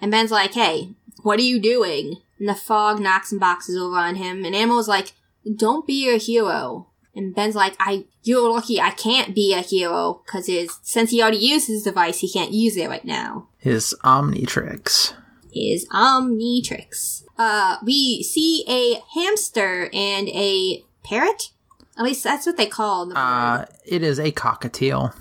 and 0.00 0.10
Ben's 0.10 0.32
like, 0.32 0.54
hey, 0.54 0.90
what 1.22 1.38
are 1.38 1.42
you 1.42 1.60
doing? 1.60 2.16
And 2.40 2.48
the 2.48 2.56
frog 2.56 2.98
knocks 2.98 3.30
some 3.30 3.38
boxes 3.38 3.76
over 3.80 3.96
on 3.96 4.16
him, 4.16 4.44
and 4.44 4.56
Animo's 4.56 4.88
like, 4.88 5.12
don't 5.56 5.86
be 5.86 6.12
a 6.12 6.18
hero. 6.18 6.88
And 7.14 7.32
Ben's 7.32 7.54
like, 7.54 7.76
I, 7.78 8.06
you're 8.24 8.50
lucky 8.52 8.80
I 8.80 8.90
can't 8.90 9.34
be 9.36 9.54
a 9.54 9.60
hero, 9.60 10.22
cause 10.26 10.48
his, 10.48 10.80
since 10.82 11.10
he 11.12 11.22
already 11.22 11.38
used 11.38 11.68
his 11.68 11.84
device, 11.84 12.18
he 12.18 12.30
can't 12.30 12.52
use 12.52 12.76
it 12.76 12.88
right 12.88 13.04
now. 13.04 13.48
His 13.66 13.96
Omnitrix. 14.04 15.12
His 15.52 15.88
Omnitrix. 15.88 17.24
Uh, 17.36 17.78
we 17.82 18.22
see 18.22 18.64
a 18.68 19.02
hamster 19.12 19.90
and 19.92 20.28
a 20.28 20.84
parrot? 21.02 21.50
At 21.98 22.04
least 22.04 22.22
that's 22.22 22.46
what 22.46 22.56
they 22.56 22.66
call 22.66 23.06
the. 23.06 23.18
Uh, 23.18 23.64
it 23.84 24.04
is 24.04 24.20
a 24.20 24.30
cockatiel. 24.30 25.16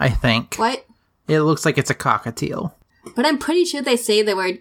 I 0.00 0.08
think. 0.08 0.54
what? 0.54 0.86
It 1.28 1.42
looks 1.42 1.66
like 1.66 1.76
it's 1.76 1.90
a 1.90 1.94
cockatiel. 1.94 2.72
But 3.14 3.26
I'm 3.26 3.36
pretty 3.36 3.66
sure 3.66 3.82
they 3.82 3.98
say 3.98 4.22
the 4.22 4.34
word 4.34 4.60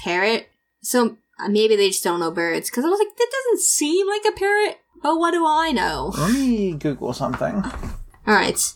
parrot. 0.00 0.48
So 0.82 1.18
uh, 1.38 1.48
maybe 1.48 1.76
they 1.76 1.90
just 1.90 2.02
don't 2.02 2.18
know 2.18 2.32
birds. 2.32 2.68
Because 2.68 2.84
I 2.84 2.88
was 2.88 2.98
like, 2.98 3.16
that 3.16 3.30
doesn't 3.30 3.62
seem 3.62 4.08
like 4.08 4.24
a 4.28 4.36
parrot. 4.36 4.78
But 5.04 5.20
what 5.20 5.30
do 5.30 5.46
I 5.46 5.70
know? 5.70 6.12
Let 6.18 6.32
me 6.32 6.72
Google 6.72 7.12
something. 7.12 7.62
Alright. 8.26 8.74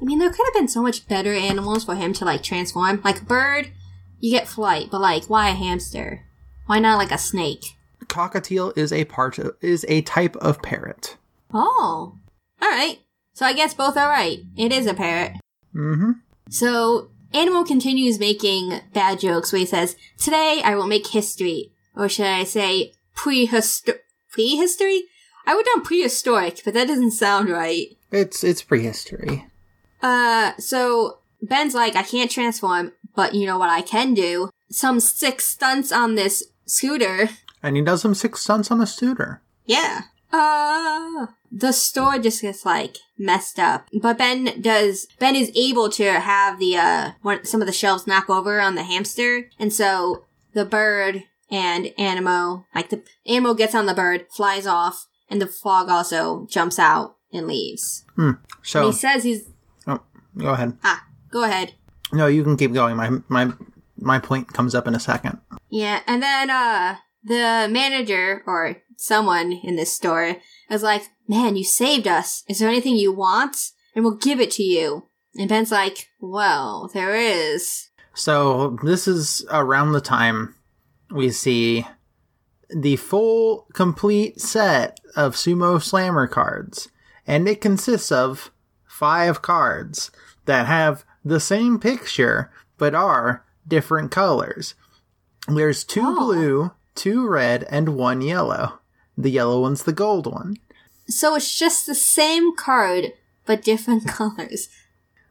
I 0.00 0.04
mean, 0.04 0.18
there 0.18 0.30
could 0.30 0.46
have 0.46 0.54
been 0.54 0.68
so 0.68 0.82
much 0.82 1.06
better 1.08 1.32
animals 1.32 1.84
for 1.84 1.94
him 1.94 2.12
to, 2.14 2.24
like, 2.24 2.42
transform. 2.42 3.00
Like, 3.04 3.26
bird, 3.26 3.70
you 4.18 4.30
get 4.30 4.48
flight. 4.48 4.88
But, 4.90 5.00
like, 5.00 5.28
why 5.28 5.50
a 5.50 5.54
hamster? 5.54 6.24
Why 6.66 6.78
not, 6.78 6.98
like, 6.98 7.12
a 7.12 7.18
snake? 7.18 7.76
Cockatiel 8.06 8.76
is 8.76 8.92
a 8.92 9.04
part 9.04 9.38
of, 9.38 9.56
is 9.60 9.84
a 9.88 10.02
type 10.02 10.36
of 10.36 10.62
parrot. 10.62 11.16
Oh. 11.52 12.14
Alright. 12.62 13.00
So 13.34 13.46
I 13.46 13.52
guess 13.52 13.74
both 13.74 13.96
are 13.96 14.08
right. 14.08 14.40
It 14.56 14.72
is 14.72 14.86
a 14.86 14.94
parrot. 14.94 15.32
Mm-hmm. 15.74 16.12
So, 16.48 17.10
Animo 17.32 17.64
continues 17.64 18.18
making 18.18 18.80
bad 18.92 19.20
jokes 19.20 19.52
where 19.52 19.60
he 19.60 19.66
says, 19.66 19.96
Today 20.18 20.60
I 20.64 20.74
will 20.74 20.86
make 20.86 21.06
history. 21.08 21.72
Or 21.94 22.08
should 22.08 22.26
I 22.26 22.44
say, 22.44 22.92
prehisto- 23.16 23.98
prehistory? 24.30 25.04
I 25.46 25.54
would 25.54 25.66
down 25.66 25.82
prehistoric, 25.82 26.62
but 26.64 26.74
that 26.74 26.88
doesn't 26.88 27.12
sound 27.12 27.48
right. 27.48 27.86
It's 28.12 28.44
it's 28.44 28.62
prehistory. 28.62 29.46
Uh, 30.02 30.52
so, 30.58 31.18
Ben's 31.42 31.74
like, 31.74 31.96
I 31.96 32.02
can't 32.02 32.30
transform, 32.30 32.92
but 33.14 33.34
you 33.34 33.46
know 33.46 33.58
what 33.58 33.70
I 33.70 33.82
can 33.82 34.14
do? 34.14 34.50
Some 34.70 35.00
sick 35.00 35.40
stunts 35.40 35.92
on 35.92 36.14
this 36.14 36.44
scooter. 36.66 37.30
And 37.62 37.76
he 37.76 37.82
does 37.82 38.02
some 38.02 38.14
six 38.14 38.40
stunts 38.40 38.70
on 38.70 38.80
a 38.80 38.86
scooter. 38.86 39.42
Yeah. 39.66 40.02
Uh, 40.32 41.26
the 41.50 41.72
store 41.72 42.18
just 42.18 42.42
gets 42.42 42.64
like 42.64 42.96
messed 43.18 43.58
up. 43.58 43.88
But 44.00 44.18
Ben 44.18 44.60
does, 44.62 45.06
Ben 45.18 45.34
is 45.34 45.50
able 45.54 45.90
to 45.90 46.04
have 46.20 46.58
the, 46.58 46.76
uh, 46.76 47.10
one, 47.22 47.44
some 47.44 47.60
of 47.60 47.66
the 47.66 47.72
shelves 47.72 48.06
knock 48.06 48.30
over 48.30 48.60
on 48.60 48.76
the 48.76 48.84
hamster. 48.84 49.50
And 49.58 49.72
so 49.72 50.24
the 50.54 50.64
bird 50.64 51.24
and 51.50 51.92
Animo, 51.98 52.64
like 52.74 52.90
the 52.90 53.02
Animo 53.26 53.54
gets 53.54 53.74
on 53.74 53.86
the 53.86 53.94
bird, 53.94 54.26
flies 54.30 54.66
off, 54.66 55.06
and 55.28 55.42
the 55.42 55.46
frog 55.46 55.88
also 55.88 56.46
jumps 56.48 56.78
out 56.78 57.16
and 57.32 57.46
leaves. 57.46 58.04
And 58.16 58.38
So 58.62 58.86
he 58.86 58.92
says 58.92 59.24
he's, 59.24 59.48
go 60.36 60.48
ahead. 60.50 60.76
ah, 60.84 61.04
go 61.30 61.44
ahead. 61.44 61.74
No, 62.12 62.26
you 62.26 62.42
can 62.42 62.56
keep 62.56 62.72
going. 62.72 62.96
My 62.96 63.10
my 63.28 63.52
my 63.96 64.18
point 64.18 64.52
comes 64.52 64.74
up 64.74 64.86
in 64.86 64.94
a 64.94 65.00
second. 65.00 65.38
Yeah, 65.68 66.00
and 66.06 66.22
then 66.22 66.50
uh 66.50 66.96
the 67.22 67.68
manager 67.70 68.42
or 68.46 68.76
someone 68.96 69.52
in 69.52 69.76
this 69.76 69.92
store 69.92 70.36
is 70.70 70.82
like, 70.82 71.02
"Man, 71.28 71.56
you 71.56 71.64
saved 71.64 72.06
us. 72.08 72.44
Is 72.48 72.58
there 72.58 72.68
anything 72.68 72.96
you 72.96 73.12
want? 73.12 73.72
And 73.94 74.04
we'll 74.04 74.16
give 74.16 74.40
it 74.40 74.50
to 74.52 74.62
you." 74.62 75.06
And 75.36 75.48
Ben's 75.48 75.70
like, 75.70 76.08
"Well, 76.20 76.90
there 76.92 77.14
is." 77.14 77.90
So 78.14 78.76
this 78.82 79.06
is 79.06 79.46
around 79.50 79.92
the 79.92 80.00
time 80.00 80.56
we 81.10 81.30
see 81.30 81.86
the 82.74 82.96
full 82.96 83.66
complete 83.72 84.40
set 84.40 84.98
of 85.16 85.34
Sumo 85.34 85.82
Slammer 85.82 86.26
cards, 86.26 86.88
and 87.26 87.48
it 87.48 87.60
consists 87.60 88.12
of 88.12 88.50
five 89.00 89.40
cards 89.40 90.10
that 90.44 90.66
have 90.66 91.04
the 91.24 91.40
same 91.40 91.78
picture 91.80 92.50
but 92.76 92.94
are 92.94 93.44
different 93.66 94.10
colors. 94.10 94.74
There's 95.48 95.84
two 95.84 96.02
Oh. 96.04 96.14
blue, 96.18 96.70
two 96.94 97.26
red, 97.26 97.64
and 97.70 97.90
one 97.96 98.20
yellow. 98.20 98.78
The 99.16 99.30
yellow 99.30 99.60
one's 99.62 99.84
the 99.84 99.92
gold 100.04 100.26
one. 100.26 100.56
So 101.08 101.34
it's 101.34 101.58
just 101.58 101.86
the 101.86 101.94
same 101.94 102.54
card 102.56 103.12
but 103.46 103.62
different 103.62 104.06
colors. 104.18 104.68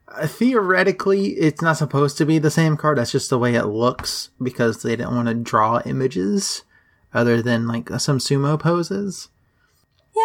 Uh, 0.07 0.25
theoretically, 0.25 1.27
it's 1.33 1.61
not 1.61 1.77
supposed 1.77 2.17
to 2.17 2.25
be 2.25 2.39
the 2.39 2.49
same 2.51 2.75
card. 2.75 2.97
That's 2.97 3.11
just 3.11 3.29
the 3.29 3.38
way 3.38 3.53
it 3.53 3.65
looks 3.65 4.31
because 4.41 4.81
they 4.81 4.95
didn't 4.95 5.15
want 5.15 5.27
to 5.27 5.35
draw 5.35 5.81
images 5.85 6.63
other 7.13 7.41
than 7.43 7.67
like 7.67 7.89
some 7.99 8.17
sumo 8.17 8.59
poses. 8.59 9.29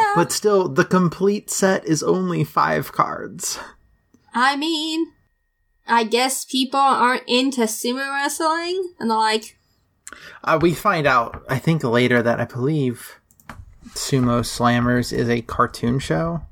Yeah. 0.01 0.13
But 0.17 0.33
still, 0.33 0.69
the 0.69 0.85
complete 0.85 1.51
set 1.51 1.85
is 1.85 2.03
only 2.03 2.45
five 2.45 2.93
cards. 2.93 3.59
I 4.35 4.57
mean, 4.57 5.13
I 5.87 6.05
guess 6.05 6.45
people 6.45 6.81
aren't 6.81 7.29
into 7.29 7.63
sumo 7.63 8.11
wrestling 8.13 8.95
and 8.99 9.11
they're 9.11 9.17
like, 9.19 9.57
Uh, 10.43 10.59
we 10.61 10.75
find 10.75 11.07
out, 11.07 11.45
I 11.49 11.59
think 11.59 11.85
later, 11.85 12.23
that 12.23 12.41
I 12.41 12.45
believe 12.45 13.21
Sumo 13.91 14.41
Slammers 14.41 15.13
is 15.13 15.29
a 15.29 15.43
cartoon 15.43 15.99
show. 15.99 16.43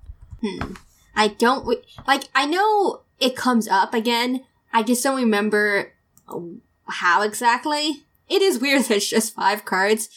I 1.15 1.29
don't 1.29 1.67
re- 1.67 1.83
like. 2.07 2.25
I 2.35 2.47
know 2.47 3.03
it 3.21 3.37
comes 3.37 3.69
up 3.69 3.95
again. 3.95 4.43
I 4.73 4.83
just 4.83 5.03
don't 5.03 5.17
remember 5.17 5.93
how 6.89 7.23
exactly. 7.23 8.05
It 8.29 8.43
is 8.43 8.59
weird 8.59 8.83
that 8.89 8.97
it's 8.97 9.09
just 9.11 9.35
five 9.35 9.65
cards, 9.65 10.09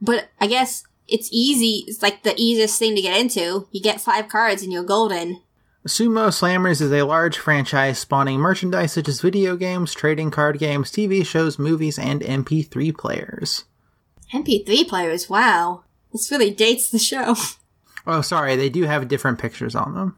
but 0.00 0.28
I 0.40 0.46
guess 0.46 0.84
it's 1.10 1.28
easy. 1.32 1.84
It's 1.86 2.02
like 2.02 2.22
the 2.22 2.34
easiest 2.36 2.78
thing 2.78 2.94
to 2.96 3.02
get 3.02 3.18
into. 3.18 3.68
You 3.70 3.82
get 3.82 4.00
five 4.00 4.28
cards 4.28 4.62
and 4.62 4.72
you're 4.72 4.84
golden. 4.84 5.42
Sumo 5.86 6.28
Slammers 6.28 6.82
is 6.82 6.92
a 6.92 7.02
large 7.02 7.38
franchise 7.38 7.98
spawning 7.98 8.38
merchandise 8.38 8.92
such 8.92 9.08
as 9.08 9.22
video 9.22 9.56
games, 9.56 9.94
trading 9.94 10.30
card 10.30 10.58
games, 10.58 10.90
TV 10.90 11.24
shows, 11.24 11.58
movies, 11.58 11.98
and 11.98 12.20
MP3 12.20 12.96
players. 12.96 13.64
MP3 14.32 14.86
players. 14.86 15.30
Wow, 15.30 15.84
this 16.12 16.30
really 16.30 16.50
dates 16.50 16.90
the 16.90 16.98
show. 16.98 17.34
Oh, 18.06 18.22
sorry, 18.22 18.56
they 18.56 18.70
do 18.70 18.84
have 18.84 19.08
different 19.08 19.38
pictures 19.38 19.74
on 19.74 19.94
them. 19.94 20.16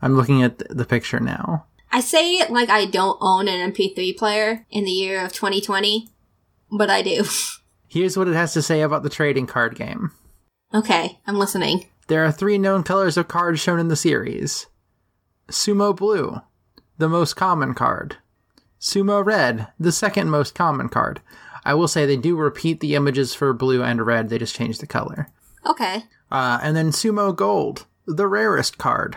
I'm 0.00 0.14
looking 0.14 0.44
at 0.44 0.58
the 0.58 0.84
picture 0.84 1.18
now. 1.18 1.66
I 1.90 2.00
say 2.00 2.36
it 2.36 2.50
like 2.50 2.68
I 2.68 2.86
don't 2.86 3.18
own 3.20 3.48
an 3.48 3.72
MP3 3.72 4.16
player 4.16 4.64
in 4.70 4.84
the 4.84 4.92
year 4.92 5.24
of 5.24 5.32
2020, 5.32 6.08
but 6.70 6.88
I 6.88 7.02
do. 7.02 7.24
Here's 7.88 8.16
what 8.16 8.28
it 8.28 8.34
has 8.34 8.52
to 8.54 8.62
say 8.62 8.80
about 8.80 9.02
the 9.02 9.10
trading 9.10 9.46
card 9.46 9.74
game. 9.74 10.12
Okay, 10.76 11.18
I'm 11.26 11.38
listening. 11.38 11.86
There 12.08 12.24
are 12.24 12.32
three 12.32 12.58
known 12.58 12.82
colors 12.82 13.16
of 13.16 13.28
cards 13.28 13.60
shown 13.60 13.78
in 13.78 13.88
the 13.88 13.96
series 13.96 14.66
Sumo 15.48 15.94
Blue, 15.94 16.40
the 16.98 17.08
most 17.08 17.34
common 17.34 17.74
card. 17.74 18.16
Sumo 18.80 19.24
Red, 19.24 19.68
the 19.78 19.92
second 19.92 20.30
most 20.30 20.54
common 20.54 20.88
card. 20.88 21.20
I 21.64 21.74
will 21.74 21.88
say 21.88 22.06
they 22.06 22.16
do 22.16 22.36
repeat 22.36 22.80
the 22.80 22.94
images 22.94 23.34
for 23.34 23.52
blue 23.52 23.82
and 23.82 24.06
red, 24.06 24.28
they 24.28 24.38
just 24.38 24.54
change 24.54 24.78
the 24.78 24.86
color. 24.86 25.28
Okay. 25.66 26.04
Uh, 26.30 26.60
and 26.62 26.76
then 26.76 26.90
Sumo 26.90 27.34
Gold, 27.34 27.86
the 28.06 28.28
rarest 28.28 28.78
card. 28.78 29.16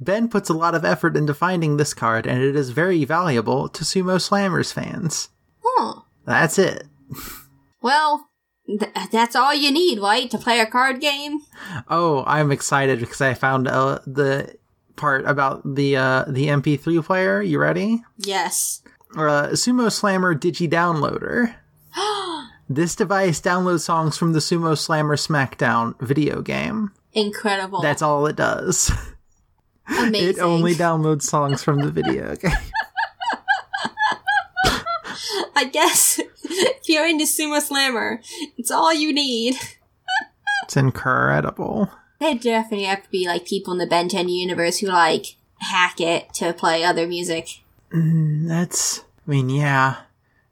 Ben 0.00 0.28
puts 0.28 0.48
a 0.48 0.54
lot 0.54 0.74
of 0.74 0.84
effort 0.84 1.16
into 1.16 1.34
finding 1.34 1.76
this 1.76 1.92
card, 1.92 2.26
and 2.26 2.42
it 2.42 2.56
is 2.56 2.70
very 2.70 3.04
valuable 3.04 3.68
to 3.68 3.84
Sumo 3.84 4.16
Slammers 4.16 4.72
fans. 4.72 5.28
Huh. 5.62 6.00
That's 6.24 6.58
it. 6.58 6.84
Well, 7.84 8.30
th- 8.66 9.10
that's 9.10 9.36
all 9.36 9.54
you 9.54 9.70
need, 9.70 9.98
right, 10.00 10.30
to 10.30 10.38
play 10.38 10.60
a 10.60 10.66
card 10.66 11.00
game? 11.00 11.40
Oh, 11.88 12.24
I'm 12.26 12.50
excited 12.50 13.00
because 13.00 13.20
I 13.20 13.34
found 13.34 13.68
uh, 13.68 14.00
the 14.06 14.56
part 14.96 15.24
about 15.26 15.62
the 15.74 15.96
uh, 15.96 16.24
the 16.28 16.48
MP3 16.48 17.04
player. 17.04 17.42
You 17.42 17.58
ready? 17.58 18.02
Yes. 18.18 18.82
Uh, 19.16 19.48
Sumo 19.52 19.90
Slammer 19.90 20.34
Digi 20.34 20.68
Downloader. 20.68 21.54
this 22.68 22.96
device 22.96 23.40
downloads 23.40 23.80
songs 23.80 24.16
from 24.16 24.32
the 24.32 24.40
Sumo 24.40 24.76
Slammer 24.76 25.16
SmackDown 25.16 26.00
video 26.00 26.42
game. 26.42 26.92
Incredible. 27.12 27.80
That's 27.80 28.02
all 28.02 28.26
it 28.26 28.36
does. 28.36 28.90
amazing. 29.88 30.28
It 30.30 30.38
only 30.38 30.74
downloads 30.74 31.22
songs 31.22 31.62
from 31.62 31.80
the 31.80 31.90
video 31.90 32.34
game. 32.42 32.52
I 35.56 35.64
guess 35.66 36.20
if 36.56 36.82
you're 36.88 37.06
into 37.06 37.24
Sumo 37.24 37.60
Slammer, 37.60 38.20
it's 38.56 38.70
all 38.70 38.92
you 38.92 39.12
need. 39.12 39.56
It's 40.64 40.76
incredible. 40.76 41.90
There 42.20 42.34
definitely 42.34 42.86
have 42.86 43.02
to 43.02 43.10
be 43.10 43.26
like 43.26 43.46
people 43.46 43.72
in 43.72 43.78
the 43.78 43.86
Ben 43.86 44.08
10 44.08 44.28
universe 44.28 44.78
who 44.78 44.86
like 44.86 45.36
hack 45.58 46.00
it 46.00 46.32
to 46.34 46.52
play 46.52 46.84
other 46.84 47.06
music. 47.06 47.60
Mm, 47.92 48.48
that's, 48.48 49.00
I 49.00 49.30
mean, 49.30 49.50
yeah, 49.50 49.96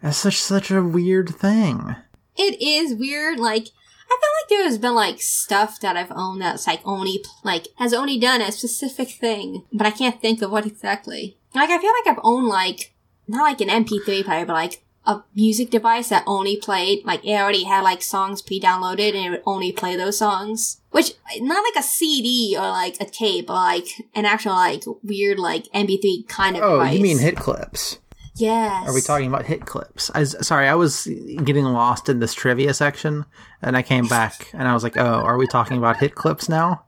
that's 0.03 0.19
such 0.19 0.39
such 0.39 0.71
a 0.71 0.83
weird 0.83 1.31
thing. 1.31 1.97
It 2.37 2.61
is 2.61 2.95
weird. 2.95 3.39
Like 3.39 3.69
I 4.13 4.19
feel 4.21 4.31
like 4.43 4.49
there 4.49 4.65
has 4.65 4.79
been 4.79 4.95
like 4.95 5.23
stuff 5.23 5.81
that 5.81 5.97
I've 5.97 6.13
owned 6.13 6.43
that's 6.43 6.67
like 6.67 6.81
only 6.85 7.25
like 7.45 7.69
has 7.79 7.95
only 7.95 8.19
done 8.19 8.43
a 8.43 8.53
specific 8.53 9.09
thing, 9.11 9.65
but 9.73 9.87
I 9.87 9.91
can't 9.91 10.21
think 10.21 10.43
of 10.43 10.51
what 10.51 10.67
exactly. 10.67 11.39
Like 11.55 11.71
I 11.71 11.79
feel 11.79 11.93
like 11.93 12.15
I've 12.15 12.23
owned 12.25 12.49
like 12.49 12.93
not 13.29 13.45
like 13.45 13.61
an 13.61 13.85
MP3 13.85 14.25
player, 14.25 14.45
but 14.45 14.55
like 14.55 14.85
a 15.05 15.23
music 15.35 15.71
device 15.71 16.11
that 16.11 16.23
only 16.27 16.57
played 16.57 17.05
like 17.05 17.25
it 17.25 17.33
already 17.35 17.65
had 17.65 17.83
like 17.83 18.03
songs 18.03 18.41
pre-downloaded 18.41 19.15
and 19.15 19.27
it 19.27 19.31
would 19.31 19.43
only 19.47 19.73
play 19.73 19.97
those 19.97 20.19
songs. 20.19 20.81
Which 20.91 21.15
not 21.41 21.65
like 21.65 21.83
a 21.83 21.87
CD 21.87 22.55
or 22.57 22.63
like 22.69 22.97
a 23.01 23.05
tape, 23.05 23.47
but 23.49 23.55
like 23.55 23.87
an 24.15 24.25
actual 24.27 24.53
like 24.53 24.83
weird 25.03 25.39
like 25.39 25.65
MP3 25.73 26.29
kind 26.29 26.57
of 26.57 26.63
Oh, 26.63 26.79
device. 26.79 26.95
you 26.97 27.03
mean 27.03 27.19
hit 27.19 27.37
clips? 27.37 27.99
Yes. 28.37 28.89
Are 28.89 28.95
we 28.95 29.01
talking 29.03 29.27
about 29.29 29.45
hit 29.47 29.67
clips? 29.67 30.11
I 30.15 30.25
sorry, 30.25 30.67
I 30.69 30.75
was 30.75 31.07
getting 31.45 31.65
lost 31.67 32.09
in 32.09 32.19
this 32.21 32.33
trivia 32.33 32.73
section, 32.73 33.27
and 33.61 33.77
I 33.77 33.83
came 33.83 34.07
back 34.07 34.49
and 34.55 34.67
I 34.67 34.73
was 34.73 34.83
like, 34.83 34.97
"Oh, 34.97 35.03
are 35.03 35.37
we 35.37 35.47
talking 35.47 35.77
about 35.77 35.99
hit 35.99 36.15
clips 36.15 36.49
now?" 36.49 36.85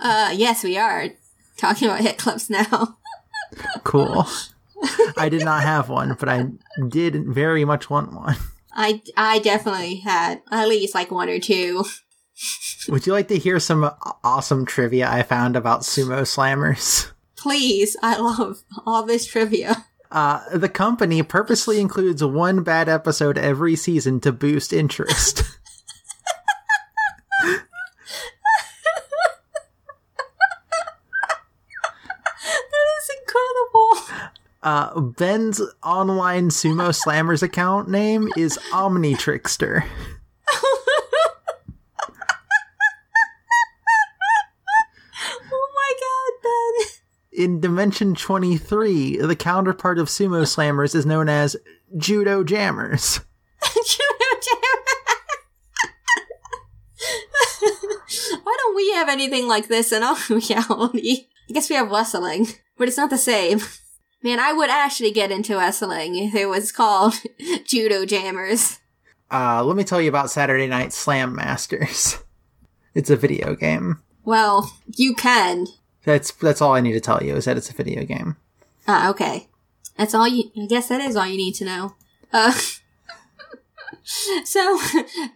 Uh, 0.00 0.32
yes, 0.34 0.64
we 0.64 0.78
are 0.78 1.08
talking 1.58 1.88
about 1.88 2.00
hit 2.00 2.16
clips 2.18 2.48
now. 2.48 2.96
Cool. 3.84 4.26
I 5.16 5.28
did 5.28 5.44
not 5.44 5.62
have 5.62 5.88
one, 5.88 6.16
but 6.18 6.28
I 6.28 6.46
did 6.88 7.26
very 7.26 7.64
much 7.64 7.88
want 7.90 8.12
one. 8.12 8.36
I, 8.72 9.02
I 9.16 9.38
definitely 9.38 9.96
had 9.96 10.42
at 10.50 10.68
least 10.68 10.94
like 10.94 11.10
one 11.10 11.28
or 11.28 11.38
two. 11.38 11.84
Would 12.88 13.06
you 13.06 13.12
like 13.12 13.28
to 13.28 13.38
hear 13.38 13.58
some 13.58 13.90
awesome 14.22 14.66
trivia 14.66 15.10
I 15.10 15.22
found 15.22 15.56
about 15.56 15.80
sumo 15.80 16.22
slammers? 16.22 17.10
Please, 17.36 17.96
I 18.02 18.18
love 18.18 18.62
all 18.84 19.02
this 19.04 19.24
trivia. 19.26 19.86
Uh, 20.10 20.40
the 20.56 20.68
company 20.68 21.22
purposely 21.22 21.80
includes 21.80 22.22
one 22.22 22.62
bad 22.62 22.88
episode 22.88 23.38
every 23.38 23.74
season 23.76 24.20
to 24.20 24.32
boost 24.32 24.72
interest. 24.72 25.42
That 32.72 32.86
is 32.98 33.10
incredible. 33.20 34.32
Uh, 34.66 35.00
Ben's 35.00 35.62
online 35.84 36.48
sumo 36.48 36.88
slammers 37.04 37.40
account 37.40 37.88
name 37.88 38.28
is 38.36 38.58
Omnitrickster. 38.72 39.86
Oh 45.52 45.72
my 45.76 45.92
god, 46.00 46.32
Ben. 46.42 47.44
In 47.44 47.60
Dimension 47.60 48.16
23, 48.16 49.18
the 49.18 49.36
counterpart 49.36 50.00
of 50.00 50.08
sumo 50.08 50.42
slammers 50.42 50.96
is 50.96 51.06
known 51.06 51.28
as 51.28 51.56
Judo 51.96 52.42
Jammers. 52.42 53.20
Judo 53.72 54.40
Jammers. 54.42 54.96
Why 58.42 58.56
don't 58.58 58.74
we 58.74 58.90
have 58.94 59.08
anything 59.08 59.46
like 59.46 59.68
this 59.68 59.92
in 59.92 60.02
our 60.02 60.16
reality? 60.28 61.28
I 61.48 61.52
guess 61.52 61.70
we 61.70 61.76
have 61.76 61.88
wrestling, 61.88 62.48
but 62.76 62.88
it's 62.88 62.96
not 62.96 63.10
the 63.10 63.16
same. 63.16 63.60
Man, 64.26 64.40
I 64.40 64.52
would 64.52 64.70
actually 64.70 65.12
get 65.12 65.30
into 65.30 65.56
wrestling 65.56 66.16
if 66.16 66.34
it 66.34 66.46
was 66.46 66.72
called 66.72 67.14
Judo 67.64 68.04
Jammers. 68.04 68.80
Uh, 69.30 69.62
let 69.62 69.76
me 69.76 69.84
tell 69.84 70.00
you 70.00 70.08
about 70.08 70.32
Saturday 70.32 70.66
Night 70.66 70.92
Slam 70.92 71.34
Masters. 71.34 72.18
It's 72.92 73.10
a 73.10 73.16
video 73.16 73.54
game. 73.54 74.02
Well, 74.24 74.72
you 74.86 75.14
can. 75.14 75.66
That's 76.04 76.32
that's 76.32 76.62
all 76.62 76.72
I 76.72 76.80
need 76.80 76.94
to 76.94 77.00
tell 77.00 77.22
you 77.22 77.36
is 77.36 77.44
that 77.44 77.58
it's 77.58 77.68
a 77.68 77.74
video 77.74 78.04
game. 78.04 78.38
Ah, 78.88 79.10
okay. 79.10 79.48
That's 79.98 80.14
all 80.14 80.26
you, 80.26 80.50
I 80.56 80.64
guess 80.66 80.88
that 80.88 81.02
is 81.02 81.14
all 81.14 81.26
you 81.26 81.36
need 81.36 81.52
to 81.56 81.66
know. 81.66 81.94
Uh, 82.32 82.52
so, 84.44 84.80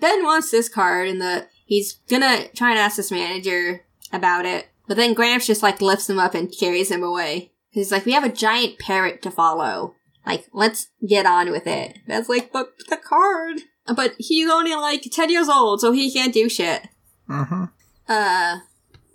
Ben 0.01 0.25
wants 0.25 0.51
this 0.51 0.71
card 0.71 1.07
and 1.07 1.21
the, 1.21 1.49
he's 1.67 2.01
gonna 2.09 2.49
try 2.57 2.71
and 2.71 2.79
ask 2.79 2.97
this 2.97 3.11
manager 3.11 3.85
about 4.11 4.47
it, 4.47 4.69
but 4.89 4.97
then 4.97 5.13
Gramps 5.13 5.47
just 5.47 5.63
like 5.63 5.83
lifts 5.83 6.09
him 6.09 6.19
up 6.19 6.35
and 6.35 6.51
carries 6.51 6.91
him 6.91 7.03
away. 7.03 7.53
He's 7.71 7.93
like, 7.93 8.05
we 8.05 8.13
have 8.13 8.25
a 8.25 8.33
giant 8.33 8.79
parrot 8.79 9.23
to 9.23 9.31
follow. 9.31 9.95
Like, 10.27 10.47
let's 10.53 10.89
get 11.07 11.25
on 11.27 11.51
with 11.51 11.67
it. 11.67 11.99
That's 12.07 12.29
like, 12.29 12.53
but 12.53 12.73
the 12.89 12.97
card. 12.97 13.61
But 13.95 14.15
he's 14.19 14.51
only 14.51 14.75
like 14.75 15.03
10 15.11 15.31
years 15.31 15.49
old, 15.49 15.81
so 15.81 15.93
he 15.93 16.13
can't 16.13 16.35
do 16.35 16.49
shit. 16.49 16.89
hmm 17.27 17.65
Uh, 18.09 18.59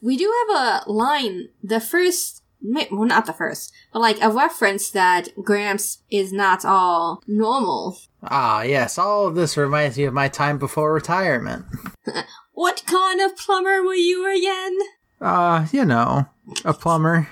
we 0.01 0.17
do 0.17 0.31
have 0.49 0.83
a 0.85 0.91
line, 0.91 1.49
the 1.63 1.79
first, 1.79 2.41
well, 2.61 3.05
not 3.05 3.25
the 3.25 3.33
first, 3.33 3.71
but 3.93 3.99
like 3.99 4.21
a 4.21 4.29
reference 4.29 4.89
that 4.91 5.29
Gramps 5.43 5.99
is 6.11 6.31
not 6.33 6.65
all 6.65 7.21
normal. 7.27 7.97
Ah, 8.23 8.63
yes, 8.63 8.97
all 8.97 9.27
of 9.27 9.35
this 9.35 9.55
reminds 9.57 9.97
me 9.97 10.03
of 10.05 10.13
my 10.13 10.27
time 10.27 10.57
before 10.57 10.93
retirement. 10.93 11.65
What 12.53 12.83
kind 12.87 13.19
of 13.19 13.35
plumber 13.35 13.83
were 13.83 13.93
you 13.95 14.25
again? 14.33 14.77
Uh, 15.19 15.67
you 15.73 15.83
know, 15.83 16.27
a 16.63 16.73
plumber. 16.73 17.27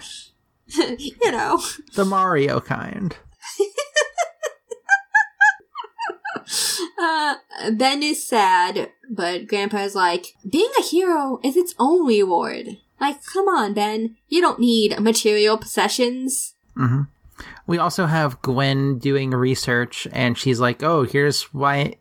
you 1.00 1.32
know. 1.32 1.62
The 1.96 2.06
Mario 2.06 2.60
kind. 2.60 3.16
Uh, 7.00 7.36
Ben 7.74 8.04
is 8.04 8.26
sad, 8.26 8.90
but 9.10 9.48
Grandpa's 9.48 9.96
like, 9.96 10.34
being 10.50 10.70
a 10.78 10.82
hero 10.84 11.40
is 11.44 11.56
its 11.58 11.74
own 11.80 12.06
reward. 12.08 12.78
Like, 13.00 13.24
come 13.26 13.48
on, 13.48 13.74
Ben. 13.74 14.16
You 14.30 14.42
don't 14.42 14.60
need 14.60 15.00
material 15.00 15.58
possessions. 15.58 16.56
We 17.68 17.78
also 17.78 18.06
have 18.06 18.42
Gwen 18.42 19.00
doing 19.00 19.32
research, 19.32 20.08
and 20.12 20.38
she's 20.38 20.60
like, 20.60 20.84
"Oh, 20.84 21.04
here's 21.04 21.44
why 21.54 21.96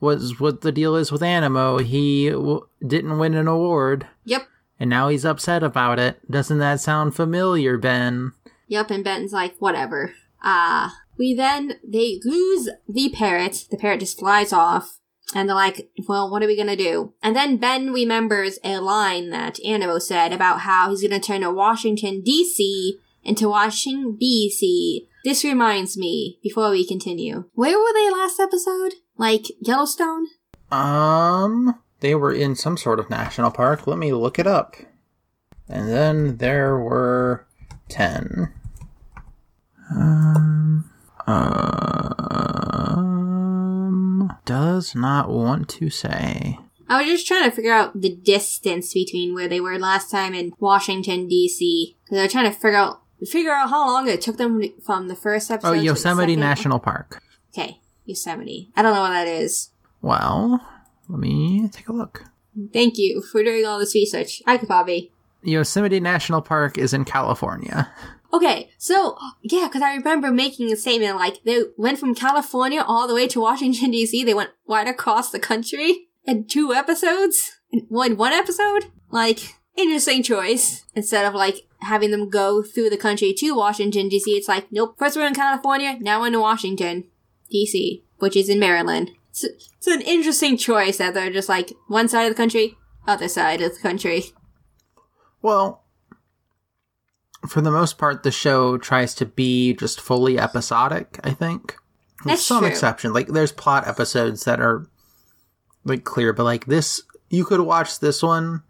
was 0.00 0.38
what 0.40 0.60
the 0.60 0.72
deal 0.72 0.94
is 0.96 1.10
with 1.10 1.22
Animo. 1.22 1.78
He 1.78 2.30
w- 2.30 2.66
didn't 2.86 3.18
win 3.18 3.34
an 3.34 3.48
award, 3.48 4.06
Yep. 4.24 4.46
And 4.78 4.88
now 4.90 5.08
he's 5.08 5.24
upset 5.24 5.62
about 5.62 5.98
it. 5.98 6.18
Doesn't 6.30 6.58
that 6.58 6.80
sound 6.80 7.14
familiar, 7.14 7.78
Ben?" 7.78 8.32
Yep, 8.68 8.90
and 8.90 9.04
Ben's 9.04 9.32
like, 9.32 9.56
whatever. 9.58 10.12
Ah. 10.42 10.94
we 11.18 11.34
then, 11.34 11.74
they 11.82 12.20
lose 12.24 12.68
the 12.88 13.10
parrot. 13.10 13.66
The 13.70 13.76
parrot 13.76 14.00
just 14.00 14.18
flies 14.18 14.52
off. 14.52 15.00
And 15.34 15.48
they're 15.48 15.56
like, 15.56 15.90
well, 16.06 16.30
what 16.30 16.42
are 16.42 16.46
we 16.46 16.56
gonna 16.56 16.76
do? 16.76 17.12
And 17.22 17.36
then 17.36 17.58
Ben 17.58 17.92
remembers 17.92 18.58
a 18.64 18.78
line 18.78 19.30
that 19.30 19.62
Animo 19.64 19.98
said 19.98 20.32
about 20.32 20.60
how 20.60 20.90
he's 20.90 21.02
gonna 21.02 21.20
turn 21.20 21.44
Washington 21.54 22.22
DC 22.22 22.92
into 23.24 23.48
Washington 23.48 24.16
BC. 24.20 25.08
This 25.24 25.44
reminds 25.44 25.98
me, 25.98 26.38
before 26.42 26.70
we 26.70 26.86
continue, 26.86 27.44
where 27.52 27.78
were 27.78 27.92
they 27.92 28.10
last 28.10 28.40
episode? 28.40 28.94
Like, 29.18 29.46
Yellowstone? 29.60 30.28
Um, 30.70 31.74
they 32.00 32.14
were 32.14 32.32
in 32.32 32.54
some 32.54 32.76
sort 32.76 33.00
of 33.00 33.10
national 33.10 33.50
park. 33.50 33.86
Let 33.86 33.98
me 33.98 34.12
look 34.12 34.38
it 34.38 34.46
up. 34.46 34.76
And 35.68 35.88
then 35.88 36.36
there 36.38 36.78
were 36.78 37.46
ten. 37.88 38.52
Um, 39.90 40.90
um, 41.26 41.58
does 44.44 44.94
not 44.94 45.28
want 45.28 45.68
to 45.70 45.90
say. 45.90 46.58
I 46.88 47.02
was 47.02 47.10
just 47.10 47.26
trying 47.26 47.50
to 47.50 47.54
figure 47.54 47.72
out 47.72 48.00
the 48.00 48.14
distance 48.14 48.94
between 48.94 49.34
where 49.34 49.48
they 49.48 49.60
were 49.60 49.78
last 49.78 50.10
time 50.10 50.32
in 50.32 50.54
Washington, 50.58 51.28
D.C. 51.28 51.96
Because 52.04 52.18
I 52.18 52.22
was 52.22 52.32
trying 52.32 52.50
to 52.50 52.58
figure 52.58 52.78
out 52.78 53.02
figure 53.26 53.52
out 53.52 53.68
how 53.68 53.86
long 53.86 54.08
it 54.08 54.22
took 54.22 54.36
them 54.38 54.62
from 54.84 55.08
the 55.08 55.16
first 55.16 55.50
episode. 55.50 55.68
Oh, 55.68 55.74
to 55.74 55.80
the 55.80 55.84
Yosemite. 55.84 56.36
National 56.36 56.78
Park. 56.78 57.22
Okay, 57.52 57.80
Yosemite. 58.06 58.70
I 58.74 58.82
don't 58.82 58.94
know 58.94 59.02
what 59.02 59.10
that 59.10 59.28
is. 59.28 59.70
Well, 60.00 60.66
let 61.08 61.18
me 61.18 61.68
take 61.68 61.88
a 61.88 61.92
look. 61.92 62.24
Thank 62.72 62.98
you 62.98 63.22
for 63.22 63.42
doing 63.42 63.64
all 63.64 63.78
this 63.78 63.94
research. 63.94 64.42
I 64.46 64.58
could 64.58 64.68
probably. 64.68 65.12
Yosemite 65.42 66.00
National 66.00 66.42
Park 66.42 66.76
is 66.76 66.92
in 66.92 67.04
California. 67.04 67.90
Okay, 68.32 68.70
so 68.76 69.16
yeah, 69.42 69.68
because 69.68 69.80
I 69.80 69.94
remember 69.94 70.30
making 70.30 70.70
a 70.70 70.76
statement 70.76 71.16
like 71.16 71.42
they 71.44 71.62
went 71.76 71.98
from 71.98 72.14
California 72.14 72.84
all 72.86 73.08
the 73.08 73.14
way 73.14 73.26
to 73.28 73.40
Washington 73.40 73.90
D.C. 73.90 74.22
They 74.22 74.34
went 74.34 74.50
right 74.66 74.86
across 74.86 75.30
the 75.30 75.38
country 75.38 76.08
in 76.26 76.44
two 76.44 76.74
episodes, 76.74 77.58
in 77.72 77.86
one 77.88 78.16
one 78.18 78.34
episode. 78.34 78.86
Like 79.10 79.54
interesting 79.76 80.22
choice 80.22 80.84
instead 80.94 81.24
of 81.24 81.34
like 81.34 81.66
having 81.80 82.10
them 82.10 82.28
go 82.28 82.62
through 82.62 82.90
the 82.90 82.98
country 82.98 83.32
to 83.32 83.52
Washington 83.52 84.08
D.C. 84.10 84.30
It's 84.36 84.48
like 84.48 84.70
nope, 84.70 84.96
first 84.98 85.16
we're 85.16 85.26
in 85.26 85.34
California, 85.34 85.96
now 85.98 86.20
we're 86.20 86.26
in 86.26 86.38
Washington 86.38 87.04
D.C., 87.50 88.04
which 88.18 88.36
is 88.36 88.50
in 88.50 88.60
Maryland. 88.60 89.12
It's, 89.42 89.66
it's 89.76 89.86
an 89.86 90.00
interesting 90.02 90.56
choice 90.56 90.98
that 90.98 91.14
they're 91.14 91.32
just 91.32 91.48
like 91.48 91.72
one 91.88 92.08
side 92.08 92.24
of 92.24 92.30
the 92.30 92.36
country, 92.36 92.76
other 93.06 93.28
side 93.28 93.60
of 93.60 93.74
the 93.74 93.80
country. 93.80 94.24
Well, 95.42 95.84
for 97.48 97.60
the 97.60 97.70
most 97.70 97.98
part, 97.98 98.22
the 98.22 98.30
show 98.30 98.78
tries 98.78 99.14
to 99.14 99.26
be 99.26 99.74
just 99.74 100.00
fully 100.00 100.38
episodic, 100.38 101.20
I 101.22 101.32
think. 101.32 101.76
With 102.24 102.32
That's 102.32 102.44
some 102.44 102.60
true. 102.60 102.68
exception. 102.68 103.12
Like, 103.12 103.28
there's 103.28 103.52
plot 103.52 103.86
episodes 103.86 104.44
that 104.44 104.60
are, 104.60 104.88
like, 105.84 106.02
clear, 106.02 106.32
but, 106.32 106.42
like, 106.42 106.66
this, 106.66 107.02
you 107.30 107.44
could 107.44 107.60
watch 107.60 108.00
this 108.00 108.22
one 108.22 108.62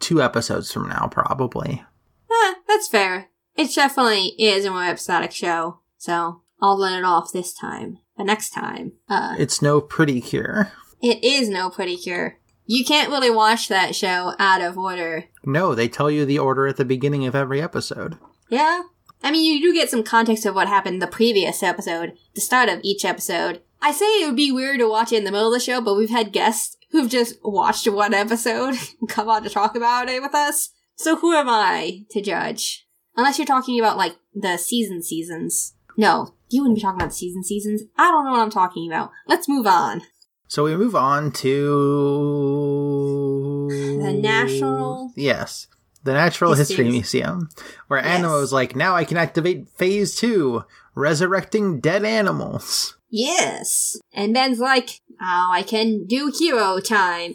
two 0.00 0.22
episodes 0.22 0.72
from 0.72 0.88
now, 0.88 1.08
probably. 1.10 1.82
Eh, 2.30 2.54
that's 2.68 2.88
fair. 2.88 3.28
It 3.54 3.74
definitely 3.74 4.34
is 4.38 4.64
a 4.64 4.70
more 4.70 4.84
episodic 4.84 5.32
show, 5.32 5.80
so 5.96 6.42
I'll 6.60 6.78
let 6.78 6.98
it 6.98 7.04
off 7.04 7.32
this 7.32 7.54
time. 7.54 7.98
But 8.16 8.24
next 8.26 8.50
time, 8.50 8.92
uh, 9.08 9.34
It's 9.38 9.60
no 9.60 9.80
pretty 9.80 10.20
cure. 10.20 10.72
it 11.02 11.22
is 11.22 11.48
no 11.48 11.70
pretty 11.70 11.96
cure. 11.96 12.38
You 12.64 12.84
can't 12.84 13.10
really 13.10 13.30
watch 13.30 13.68
that 13.68 13.94
show 13.94 14.34
out 14.38 14.60
of 14.60 14.76
order. 14.76 15.26
No, 15.44 15.74
they 15.74 15.86
tell 15.88 16.10
you 16.10 16.24
the 16.24 16.38
order 16.38 16.66
at 16.66 16.76
the 16.76 16.84
beginning 16.84 17.24
of 17.26 17.34
every 17.36 17.62
episode. 17.62 18.18
Yeah? 18.48 18.82
I 19.22 19.30
mean, 19.30 19.44
you 19.50 19.60
do 19.60 19.72
get 19.74 19.88
some 19.90 20.02
context 20.02 20.44
of 20.46 20.54
what 20.54 20.66
happened 20.68 21.00
the 21.00 21.06
previous 21.06 21.62
episode, 21.62 22.14
the 22.34 22.40
start 22.40 22.68
of 22.68 22.80
each 22.82 23.04
episode. 23.04 23.62
I 23.80 23.92
say 23.92 24.06
it 24.22 24.26
would 24.26 24.36
be 24.36 24.50
weird 24.50 24.80
to 24.80 24.88
watch 24.88 25.12
it 25.12 25.16
in 25.18 25.24
the 25.24 25.30
middle 25.30 25.48
of 25.48 25.52
the 25.52 25.60
show, 25.64 25.80
but 25.80 25.96
we've 25.96 26.10
had 26.10 26.32
guests 26.32 26.76
who've 26.90 27.10
just 27.10 27.36
watched 27.44 27.86
one 27.88 28.14
episode 28.14 28.74
come 29.08 29.28
on 29.28 29.42
to 29.44 29.50
talk 29.50 29.76
about 29.76 30.08
it 30.08 30.20
with 30.22 30.34
us. 30.34 30.70
So 30.96 31.16
who 31.16 31.34
am 31.34 31.48
I 31.48 32.04
to 32.10 32.20
judge? 32.22 32.86
Unless 33.16 33.38
you're 33.38 33.46
talking 33.46 33.78
about, 33.78 33.96
like, 33.96 34.16
the 34.34 34.56
season 34.58 35.02
seasons. 35.02 35.74
No, 35.96 36.34
you 36.48 36.62
wouldn't 36.62 36.76
be 36.76 36.82
talking 36.82 37.00
about 37.00 37.10
the 37.10 37.14
season 37.16 37.42
seasons. 37.44 37.82
I 37.96 38.10
don't 38.10 38.24
know 38.24 38.32
what 38.32 38.40
I'm 38.40 38.50
talking 38.50 38.90
about. 38.90 39.10
Let's 39.26 39.48
move 39.48 39.66
on. 39.66 40.02
So 40.48 40.64
we 40.64 40.76
move 40.76 40.94
on 40.94 41.32
to 41.32 41.66
The 43.68 44.12
National 44.12 45.12
Yes. 45.16 45.66
The 46.04 46.12
Natural 46.12 46.54
History, 46.54 46.84
History 46.84 46.92
Museum, 46.92 47.48
where 47.88 47.98
Yes. 47.98 48.20
Animo's 48.20 48.52
like, 48.52 48.76
now 48.76 48.94
I 48.94 49.04
can 49.04 49.16
activate 49.16 49.68
phase 49.70 50.14
two, 50.14 50.62
resurrecting 50.94 51.80
dead 51.80 52.04
animals. 52.04 52.96
Yes. 53.10 53.96
And 54.12 54.32
Ben's 54.32 54.60
like, 54.60 55.00
oh, 55.20 55.50
I 55.52 55.64
can 55.66 56.06
do 56.06 56.32
hero 56.38 56.78
time. 56.78 57.34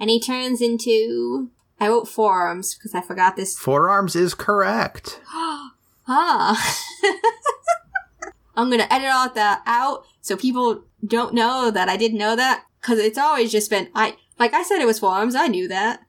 And 0.00 0.08
he 0.08 0.18
turns 0.20 0.62
into. 0.62 1.50
I 1.78 1.88
wrote 1.88 2.08
Four 2.08 2.32
Arms 2.40 2.74
because 2.74 2.94
I 2.94 3.02
forgot 3.02 3.36
this. 3.36 3.58
Four 3.58 3.90
Arms 3.90 4.16
is 4.16 4.34
correct. 4.34 5.20
Ah. 6.08 6.76
I'm 8.56 8.70
gonna 8.70 8.86
edit 8.90 9.08
all 9.10 9.30
that 9.30 9.62
out 9.66 10.04
so 10.20 10.36
people 10.36 10.84
don't 11.04 11.34
know 11.34 11.70
that 11.70 11.88
I 11.88 11.96
didn't 11.96 12.18
know 12.18 12.36
that 12.36 12.64
because 12.80 12.98
it's 12.98 13.18
always 13.18 13.50
just 13.52 13.70
been 13.70 13.88
I 13.94 14.16
like 14.38 14.54
I 14.54 14.62
said 14.62 14.80
it 14.80 14.86
was 14.86 14.98
Four 14.98 15.10
Arms. 15.10 15.34
I 15.34 15.46
knew 15.48 15.68
that. 15.68 16.00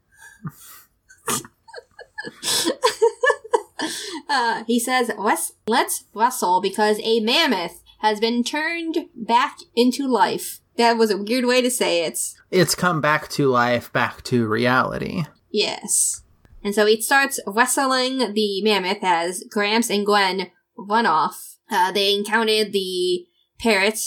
uh, 4.30 4.64
he 4.66 4.80
says, 4.80 5.12
let's, 5.18 5.54
let's 5.68 6.06
wrestle 6.14 6.62
because 6.62 7.00
a 7.04 7.20
mammoth 7.20 7.84
has 8.00 8.20
been 8.20 8.44
turned 8.44 9.06
back 9.16 9.58
into 9.76 10.08
life. 10.08 10.60
That 10.78 10.98
was 10.98 11.12
a 11.12 11.18
weird 11.18 11.46
way 11.46 11.62
to 11.62 11.70
say 11.70 12.06
it. 12.06 12.20
It's 12.50 12.76
come 12.76 13.00
back 13.00 13.30
to 13.30 13.48
life, 13.48 13.94
back 13.94 14.24
to 14.24 14.48
reality. 14.48 15.24
Yes. 15.52 16.24
And 16.64 16.74
so 16.74 16.86
he 16.86 17.00
starts 17.02 17.40
wrestling 17.46 18.34
the 18.34 18.62
mammoth 18.64 19.04
as 19.04 19.44
Gramps 19.50 19.90
and 19.90 20.06
Gwen 20.06 20.50
run 20.76 21.06
off. 21.06 21.53
Uh, 21.74 21.92
they 21.92 22.14
encountered 22.14 22.72
the 22.72 23.26
parrot 23.60 24.00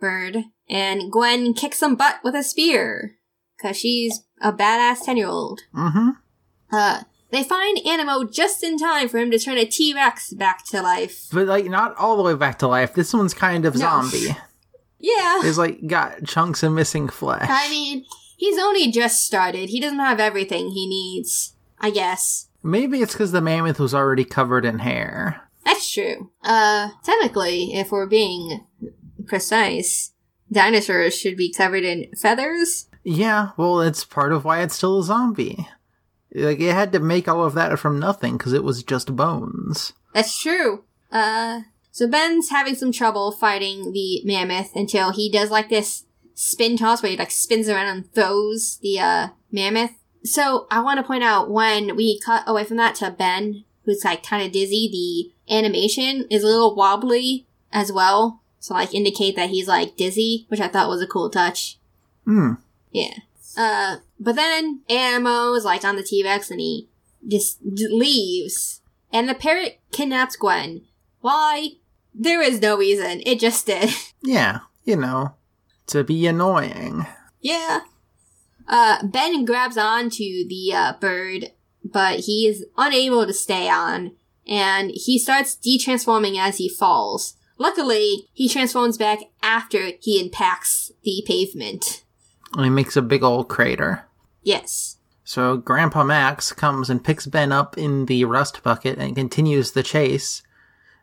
bird, 0.00 0.38
and 0.68 1.12
Gwen 1.12 1.54
kicks 1.54 1.78
some 1.78 1.94
butt 1.94 2.16
with 2.24 2.34
a 2.34 2.42
spear. 2.42 3.16
Cause 3.62 3.76
she's 3.78 4.24
a 4.42 4.52
badass 4.52 5.04
10 5.04 5.16
year 5.16 5.28
old. 5.28 5.60
Mm-hmm. 5.74 6.08
Uh, 6.72 7.02
they 7.30 7.44
find 7.44 7.78
Animo 7.86 8.24
just 8.24 8.64
in 8.64 8.76
time 8.78 9.08
for 9.08 9.18
him 9.18 9.30
to 9.30 9.38
turn 9.38 9.58
a 9.58 9.64
T-Rex 9.64 10.32
back 10.34 10.64
to 10.66 10.82
life. 10.82 11.28
But 11.32 11.46
like 11.46 11.66
not 11.66 11.96
all 11.96 12.16
the 12.16 12.22
way 12.24 12.34
back 12.34 12.58
to 12.58 12.66
life. 12.68 12.94
This 12.94 13.14
one's 13.14 13.32
kind 13.32 13.64
of 13.64 13.74
No. 13.74 13.80
zombie. 13.80 14.36
Yeah. 14.98 15.42
He's, 15.42 15.56
like 15.58 15.86
got 15.86 16.24
chunks 16.24 16.62
of 16.62 16.72
missing 16.72 17.08
flesh. 17.08 17.46
I 17.48 17.68
mean, 17.70 18.04
he's 18.36 18.58
only 18.58 18.90
just 18.90 19.24
started. 19.24 19.68
He 19.68 19.80
doesn't 19.80 19.98
have 20.00 20.18
everything 20.18 20.70
he 20.70 20.86
needs, 20.88 21.54
I 21.78 21.90
guess. 21.90 22.48
Maybe 22.62 23.02
it's 23.02 23.12
because 23.12 23.30
the 23.32 23.40
mammoth 23.40 23.78
was 23.78 23.94
already 23.94 24.24
covered 24.24 24.64
in 24.64 24.80
hair. 24.80 25.42
That's 25.64 25.90
true. 25.90 26.30
Uh, 26.42 26.90
technically, 27.02 27.74
if 27.74 27.90
we're 27.90 28.06
being 28.06 28.66
precise, 29.26 30.12
dinosaurs 30.52 31.18
should 31.18 31.36
be 31.36 31.52
covered 31.52 31.84
in 31.84 32.10
feathers. 32.16 32.88
Yeah, 33.02 33.50
well, 33.56 33.80
it's 33.80 34.04
part 34.04 34.32
of 34.32 34.44
why 34.44 34.62
it's 34.62 34.76
still 34.76 35.00
a 35.00 35.04
zombie. 35.04 35.68
Like 36.34 36.60
it 36.60 36.72
had 36.74 36.92
to 36.92 37.00
make 37.00 37.28
all 37.28 37.44
of 37.44 37.54
that 37.54 37.78
from 37.78 38.00
nothing 38.00 38.36
because 38.36 38.52
it 38.52 38.64
was 38.64 38.82
just 38.82 39.14
bones. 39.14 39.92
That's 40.12 40.40
true. 40.40 40.84
Uh, 41.12 41.60
so 41.90 42.08
Ben's 42.08 42.50
having 42.50 42.74
some 42.74 42.92
trouble 42.92 43.30
fighting 43.30 43.92
the 43.92 44.22
mammoth 44.24 44.74
until 44.74 45.12
he 45.12 45.30
does 45.30 45.50
like 45.50 45.68
this 45.68 46.04
spin 46.34 46.76
toss 46.76 47.02
where 47.02 47.12
he 47.12 47.16
like 47.16 47.30
spins 47.30 47.68
around 47.68 47.86
and 47.86 48.12
throws 48.12 48.78
the, 48.82 48.98
uh, 48.98 49.28
mammoth. 49.52 49.92
So 50.24 50.66
I 50.70 50.80
want 50.80 50.98
to 50.98 51.06
point 51.06 51.22
out 51.22 51.50
when 51.50 51.94
we 51.94 52.18
cut 52.18 52.42
away 52.46 52.64
from 52.64 52.78
that 52.78 52.96
to 52.96 53.10
Ben, 53.10 53.64
who's 53.84 54.04
like 54.04 54.22
kind 54.22 54.44
of 54.44 54.52
dizzy, 54.52 54.88
the 55.48 55.54
animation 55.54 56.26
is 56.30 56.42
a 56.42 56.46
little 56.46 56.74
wobbly 56.74 57.46
as 57.72 57.92
well. 57.92 58.40
So 58.60 58.74
like 58.74 58.94
indicate 58.94 59.36
that 59.36 59.50
he's 59.50 59.68
like 59.68 59.96
dizzy, 59.96 60.46
which 60.48 60.60
I 60.60 60.68
thought 60.68 60.88
was 60.88 61.02
a 61.02 61.06
cool 61.06 61.30
touch. 61.30 61.78
Hmm. 62.24 62.54
Yeah. 62.90 63.14
Uh, 63.56 63.96
but 64.18 64.36
then 64.36 64.80
Animo 64.88 65.54
is 65.54 65.64
like 65.64 65.84
on 65.84 65.96
the 65.96 66.02
T-Rex 66.02 66.50
and 66.50 66.60
he 66.60 66.88
just 67.28 67.58
d- 67.74 67.88
leaves. 67.88 68.80
And 69.12 69.28
the 69.28 69.34
parrot 69.34 69.78
kidnaps 69.92 70.36
Gwen. 70.36 70.82
Why? 71.20 71.70
There 72.14 72.42
is 72.42 72.60
no 72.60 72.76
reason. 72.76 73.22
It 73.26 73.38
just 73.40 73.66
did. 73.66 73.90
Yeah, 74.26 74.60
you 74.84 74.96
know, 74.96 75.34
to 75.88 76.02
be 76.02 76.26
annoying. 76.26 77.04
yeah. 77.42 77.80
Uh, 78.66 79.06
Ben 79.06 79.44
grabs 79.44 79.76
on 79.76 80.08
to 80.08 80.46
the, 80.48 80.72
uh, 80.74 80.92
bird, 80.98 81.50
but 81.84 82.20
he 82.20 82.46
is 82.46 82.64
unable 82.76 83.26
to 83.26 83.32
stay 83.32 83.68
on. 83.68 84.12
And 84.46 84.90
he 84.94 85.18
starts 85.18 85.56
detransforming 85.56 86.38
as 86.38 86.58
he 86.58 86.68
falls. 86.68 87.34
Luckily, 87.56 88.28
he 88.32 88.48
transforms 88.48 88.98
back 88.98 89.20
after 89.42 89.92
he 90.00 90.20
impacts 90.20 90.92
the 91.02 91.22
pavement. 91.26 92.04
And 92.54 92.64
he 92.64 92.70
makes 92.70 92.96
a 92.96 93.02
big 93.02 93.22
old 93.22 93.48
crater. 93.48 94.06
Yes. 94.42 94.96
So 95.24 95.56
Grandpa 95.56 96.04
Max 96.04 96.52
comes 96.52 96.90
and 96.90 97.02
picks 97.02 97.26
Ben 97.26 97.52
up 97.52 97.78
in 97.78 98.06
the 98.06 98.24
rust 98.24 98.62
bucket 98.62 98.98
and 98.98 99.16
continues 99.16 99.72
the 99.72 99.82
chase. 99.82 100.42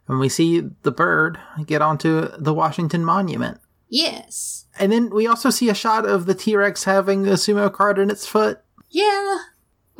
And 0.08 0.20
we 0.20 0.30
see 0.30 0.62
the 0.84 0.92
bird 0.92 1.40
get 1.66 1.82
onto 1.82 2.28
the 2.38 2.54
Washington 2.54 3.04
Monument. 3.04 3.60
Yes. 3.90 4.66
And 4.80 4.92
then 4.92 5.10
we 5.10 5.28
also 5.28 5.50
see 5.50 5.70
a 5.70 5.74
shot 5.74 6.06
of 6.06 6.26
the 6.26 6.36
T 6.36 6.56
Rex 6.56 6.84
having 6.84 7.28
a 7.28 7.32
sumo 7.32 7.72
card 7.72 7.98
in 7.98 8.10
its 8.10 8.26
foot. 8.26 8.62
Yeah. 8.90 9.38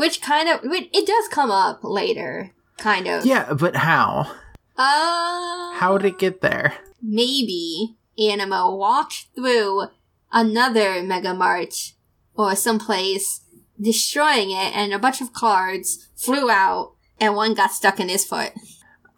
Which 0.02 0.20
kind 0.20 0.50
of, 0.50 0.62
it 0.64 1.06
does 1.06 1.28
come 1.28 1.52
up 1.52 1.82
later. 1.84 2.56
Kind 2.80 3.06
of. 3.06 3.24
Yeah, 3.24 3.54
but 3.54 3.76
how? 3.76 4.32
Uh. 4.76 5.74
How 5.76 6.00
did 6.00 6.14
it 6.14 6.18
get 6.18 6.42
there? 6.42 6.74
Maybe 7.04 7.98
Animo 8.18 8.76
walked 8.76 9.28
through 9.36 9.90
another 10.32 11.04
Mega 11.04 11.36
Mart 11.36 11.94
or 12.34 12.56
someplace, 12.56 13.42
destroying 13.80 14.50
it, 14.50 14.76
and 14.76 14.92
a 14.92 14.98
bunch 14.98 15.22
of 15.22 15.34
cards 15.34 16.10
flew 16.16 16.50
out, 16.50 16.96
and 17.20 17.36
one 17.36 17.54
got 17.54 17.72
stuck 17.72 18.00
in 18.00 18.10
his 18.10 18.26
foot. 18.26 18.54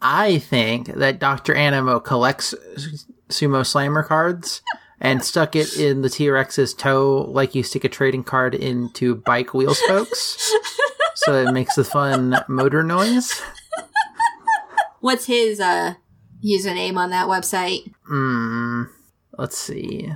I 0.02 0.38
think 0.38 0.88
that 0.88 1.18
Dr. 1.18 1.54
Animo 1.54 1.98
collects 1.98 2.54
sumo 3.30 3.64
slammer 3.64 4.02
cards 4.02 4.60
and 5.04 5.22
stuck 5.22 5.54
it 5.54 5.78
in 5.78 6.02
the 6.02 6.08
T 6.08 6.28
Rex's 6.28 6.74
toe 6.74 7.30
like 7.30 7.54
you 7.54 7.62
stick 7.62 7.84
a 7.84 7.88
trading 7.88 8.24
card 8.24 8.54
into 8.54 9.16
bike 9.16 9.54
wheel 9.54 9.74
spokes. 9.74 10.52
so 11.14 11.34
it 11.34 11.52
makes 11.52 11.76
the 11.76 11.84
fun 11.84 12.42
motor 12.48 12.82
noise. 12.82 13.40
What's 15.00 15.26
his 15.26 15.60
uh 15.60 15.94
username 16.42 16.96
on 16.96 17.10
that 17.10 17.28
website? 17.28 17.92
Hmm. 18.06 18.84
Let's 19.36 19.58
see. 19.58 20.10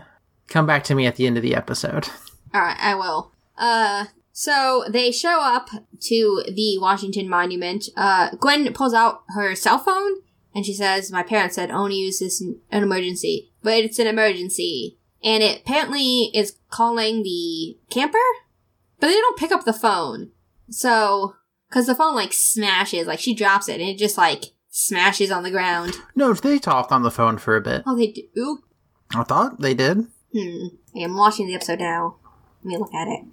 Come 0.49 0.67
back 0.67 0.85
to 0.85 0.95
me 0.95 1.07
at 1.07 1.17
the 1.17 1.27
end 1.27 1.37
of 1.37 1.43
the 1.43 1.55
episode. 1.55 2.09
All 2.55 2.63
right, 2.63 2.79
I 2.81 2.95
will. 2.95 3.33
Uh, 3.59 4.07
so 4.33 4.85
they 4.89 5.11
show 5.11 5.41
up 5.43 5.69
to 6.01 6.45
the 6.47 6.79
Washington 6.79 7.29
Monument. 7.29 7.85
Uh, 7.97 8.31
Gwen 8.41 8.73
pulls 8.73 8.95
out 8.95 9.25
her 9.35 9.55
cell 9.55 9.79
phone 9.79 10.23
and 10.55 10.65
she 10.65 10.73
says, 10.73 11.13
"My 11.13 11.23
parents 11.23 11.57
said 11.57 11.71
only 11.71 11.97
use 11.97 12.21
this 12.21 12.41
in 12.41 12.61
an 12.71 12.83
emergency, 12.83 13.51
but 13.63 13.85
it's 13.85 13.99
an 13.99 14.07
emergency." 14.07 14.99
And 15.23 15.43
it 15.43 15.61
apparently 15.61 16.31
is 16.35 16.59
calling 16.71 17.23
the 17.23 17.77
camper, 17.91 18.19
but 19.01 19.09
they 19.09 19.15
don't 19.15 19.39
pick 19.39 19.51
up 19.51 19.65
the 19.65 19.73
phone. 19.73 20.31
So, 20.71 21.35
because 21.69 21.87
the 21.87 21.95
phone 21.95 22.15
like 22.15 22.33
smashes, 22.33 23.07
like 23.07 23.19
she 23.19 23.35
drops 23.35 23.69
it 23.69 23.81
and 23.81 23.91
it 23.91 23.99
just 23.99 24.17
like 24.17 24.53
smashes 24.71 25.31
on 25.31 25.43
the 25.43 25.51
ground. 25.51 25.97
No, 26.15 26.33
they 26.33 26.59
talk 26.59 26.93
on 26.93 27.03
the 27.03 27.11
phone 27.11 27.39
for 27.39 27.57
a 27.57 27.61
bit. 27.61 27.83
Oh, 27.87 27.97
they 27.97 28.13
do. 28.35 28.63
I 29.15 29.25
thought 29.25 29.61
they 29.61 29.75
did. 29.75 30.07
Hmm. 30.33 30.67
I'm 30.95 31.17
watching 31.17 31.47
the 31.47 31.55
episode 31.55 31.81
now. 31.81 32.17
Let 32.63 32.69
me 32.69 32.77
look 32.77 32.95
at 32.95 33.09
it. 33.09 33.25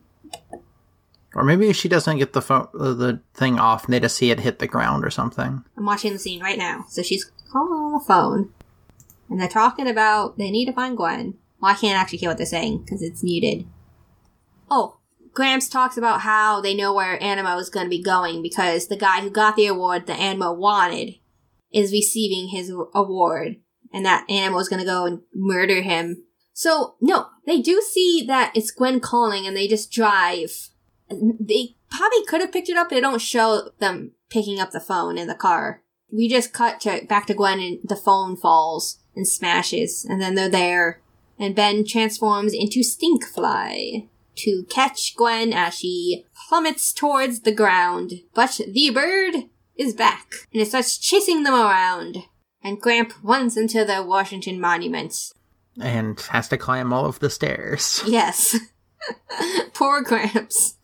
Or 1.36 1.44
maybe 1.44 1.74
she 1.74 1.90
doesn't 1.90 2.18
get 2.18 2.32
the 2.32 2.42
phone, 2.42 2.68
uh, 2.80 2.94
the 2.94 3.20
thing 3.34 3.60
off, 3.60 3.86
and 3.86 3.94
they 3.94 4.00
just 4.00 4.16
see 4.16 4.32
it 4.32 4.40
hit 4.40 4.60
the 4.60 4.68
ground 4.68 5.04
or 5.04 5.10
something. 5.10 5.64
I'm 5.76 5.86
watching 5.86 6.14
the 6.14 6.20
scene 6.20 6.42
right 6.42 6.58
now. 6.58 6.86
So 6.90 7.02
she's 7.02 7.30
calling 7.52 7.74
on 7.74 7.94
the 7.94 8.00
phone, 8.00 8.54
and 9.30 9.40
they're 9.40 9.48
talking 9.48 9.88
about 9.88 10.38
they 10.38 10.52
need 10.52 10.66
to 10.66 10.74
find 10.74 10.98
Gwen. 10.98 11.36
Well, 11.62 11.72
I 11.72 11.76
can't 11.76 12.00
actually 12.00 12.20
hear 12.20 12.30
what 12.30 12.38
they're 12.38 12.46
saying 12.46 12.84
because 12.84 13.02
it's 13.02 13.24
muted. 13.24 13.66
Oh, 14.70 15.00
Gramps 15.34 15.68
talks 15.68 15.98
about 15.98 16.22
how 16.22 16.62
they 16.62 16.74
know 16.74 16.94
where 16.94 17.22
Animo 17.22 17.58
is 17.58 17.70
going 17.70 17.86
to 17.86 17.90
be 17.90 18.02
going 18.02 18.42
because 18.42 18.88
the 18.88 18.96
guy 18.96 19.22
who 19.22 19.30
got 19.30 19.56
the 19.56 19.68
award 19.68 20.08
that 20.08 20.20
Animo 20.20 20.54
wanted 20.54 21.16
is 21.74 21.92
receiving 21.92 22.48
his 22.50 22.72
award, 22.94 23.58
and 23.94 24.06
that 24.06 24.30
Animo 24.30 24.60
is 24.60 24.70
going 24.70 24.80
to 24.80 24.86
go 24.86 25.06
and 25.06 25.22
murder 25.34 25.82
him. 25.82 26.24
So, 26.54 26.96
no, 27.02 27.28
they 27.46 27.62
do 27.62 27.82
see 27.82 28.24
that 28.28 28.54
it's 28.56 28.72
Gwen 28.72 29.02
calling 29.02 29.46
and 29.46 29.58
they 29.58 29.68
just 29.68 29.92
drive. 29.92 30.70
They 31.10 31.76
probably 31.90 32.26
could 32.26 32.40
have 32.40 32.54
picked 32.54 32.70
it 32.70 32.78
up, 32.78 32.90
they 32.90 33.02
don't 33.02 33.22
show 33.22 33.72
them 33.80 34.14
picking 34.30 34.60
up 34.60 34.72
the 34.72 34.80
phone 34.80 35.18
in 35.18 35.28
the 35.28 35.36
car. 35.36 35.84
We 36.10 36.30
just 36.30 36.54
cut 36.54 36.80
to 36.82 37.06
back 37.10 37.28
to 37.28 37.34
Gwen 37.34 37.60
and 37.60 37.80
the 37.84 37.98
phone 37.98 38.38
falls 38.38 39.00
and 39.16 39.28
smashes, 39.28 40.06
and 40.06 40.22
then 40.22 40.36
they're 40.36 40.50
there. 40.50 41.02
And 41.38 41.56
Ben 41.56 41.86
transforms 41.86 42.54
into 42.54 42.80
Stinkfly 42.80 44.08
to 44.38 44.66
catch 44.70 45.16
Gwen 45.16 45.54
as 45.54 45.76
she 45.76 46.26
plummets 46.48 46.94
towards 46.94 47.42
the 47.42 47.54
ground. 47.54 48.14
But 48.34 48.62
the 48.68 48.90
bird 48.90 49.50
is 49.76 49.94
back, 49.94 50.28
and 50.54 50.62
it 50.62 50.68
starts 50.68 50.98
chasing 50.98 51.44
them 51.44 51.54
around. 51.54 52.18
And 52.62 52.82
Gramp 52.82 53.14
runs 53.22 53.58
into 53.58 53.86
the 53.86 54.04
Washington 54.04 54.60
Monument. 54.60 55.16
And 55.80 56.20
has 56.32 56.48
to 56.50 56.58
climb 56.58 56.94
all 56.94 57.06
of 57.06 57.20
the 57.20 57.30
stairs. 57.30 58.02
Yes. 58.08 58.58
Poor 59.74 60.02
Gramps. 60.02 60.78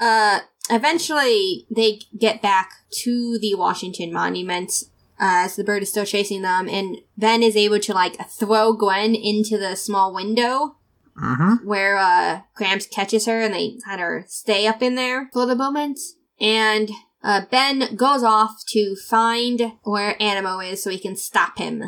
Uh, 0.00 0.40
eventually, 0.70 1.66
they 1.70 2.00
get 2.18 2.40
back 2.40 2.70
to 3.02 3.38
the 3.38 3.54
Washington 3.54 4.12
Monument 4.12 4.84
uh, 5.20 5.46
as 5.46 5.56
the 5.56 5.64
bird 5.64 5.82
is 5.82 5.90
still 5.90 6.04
chasing 6.04 6.42
them, 6.42 6.68
and 6.68 6.98
Ben 7.16 7.42
is 7.42 7.56
able 7.56 7.80
to 7.80 7.92
like 7.92 8.16
throw 8.28 8.72
Gwen 8.72 9.14
into 9.14 9.58
the 9.58 9.76
small 9.76 10.14
window 10.14 10.76
Mm-hmm. 11.16 11.64
where 11.64 11.96
uh, 11.96 12.40
Gramps 12.56 12.86
catches 12.86 13.26
her, 13.26 13.40
and 13.40 13.54
they 13.54 13.78
kind 13.84 14.02
of 14.02 14.28
stay 14.28 14.66
up 14.66 14.82
in 14.82 14.96
there 14.96 15.30
for 15.32 15.46
the 15.46 15.54
moment. 15.54 16.00
And 16.40 16.90
uh, 17.22 17.42
Ben 17.52 17.94
goes 17.94 18.24
off 18.24 18.64
to 18.70 18.96
find 19.08 19.74
where 19.84 20.20
Animo 20.20 20.58
is 20.58 20.82
so 20.82 20.90
he 20.90 20.98
can 20.98 21.14
stop 21.14 21.56
him. 21.56 21.84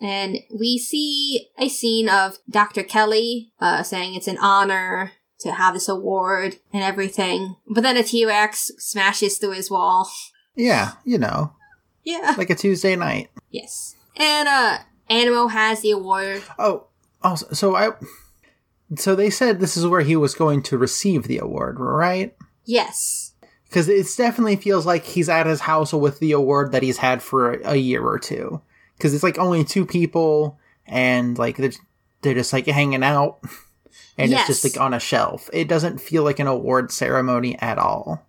And 0.00 0.38
we 0.52 0.76
see 0.78 1.50
a 1.56 1.68
scene 1.68 2.08
of 2.08 2.38
Dr. 2.50 2.82
Kelly 2.82 3.52
uh, 3.60 3.84
saying 3.84 4.16
it's 4.16 4.26
an 4.26 4.38
honor 4.38 5.12
to 5.40 5.52
have 5.52 5.74
this 5.74 5.88
award 5.88 6.56
and 6.72 6.82
everything. 6.82 7.54
But 7.72 7.82
then 7.82 7.96
a 7.96 8.02
T-Rex 8.02 8.72
smashes 8.78 9.38
through 9.38 9.52
his 9.52 9.70
wall. 9.70 10.10
Yeah, 10.56 10.92
you 11.04 11.18
know, 11.18 11.52
Yeah. 12.04 12.34
like 12.36 12.50
a 12.50 12.54
Tuesday 12.54 12.96
night. 12.96 13.30
Yes. 13.50 13.96
And 14.16 14.46
uh, 14.48 14.78
Animo 15.08 15.48
has 15.48 15.80
the 15.80 15.90
award. 15.90 16.42
Oh, 16.58 16.86
also, 17.22 17.46
so 17.52 17.74
I, 17.74 17.92
so 18.96 19.14
they 19.14 19.30
said 19.30 19.58
this 19.58 19.76
is 19.76 19.86
where 19.86 20.02
he 20.02 20.16
was 20.16 20.34
going 20.34 20.62
to 20.64 20.78
receive 20.78 21.24
the 21.24 21.38
award, 21.38 21.80
right? 21.80 22.36
Yes. 22.64 23.32
Because 23.64 23.88
it 23.88 24.06
definitely 24.16 24.56
feels 24.56 24.86
like 24.86 25.04
he's 25.04 25.28
at 25.28 25.46
his 25.46 25.60
house 25.60 25.92
with 25.92 26.20
the 26.20 26.32
award 26.32 26.72
that 26.72 26.82
he's 26.82 26.98
had 26.98 27.22
for 27.22 27.54
a, 27.54 27.72
a 27.72 27.76
year 27.76 28.04
or 28.06 28.18
two. 28.18 28.60
Because 28.96 29.14
it's 29.14 29.24
like 29.24 29.38
only 29.38 29.64
two 29.64 29.84
people, 29.84 30.58
and 30.86 31.36
like 31.36 31.56
they're, 31.56 31.72
they're 32.22 32.34
just 32.34 32.52
like 32.52 32.66
hanging 32.66 33.02
out, 33.02 33.38
and 34.18 34.32
it's 34.32 34.46
just 34.46 34.62
like 34.62 34.80
on 34.80 34.94
a 34.94 35.00
shelf. 35.00 35.50
It 35.52 35.66
doesn't 35.66 36.00
feel 36.00 36.22
like 36.22 36.38
an 36.38 36.46
award 36.46 36.92
ceremony 36.92 37.58
at 37.58 37.78
all. 37.78 38.24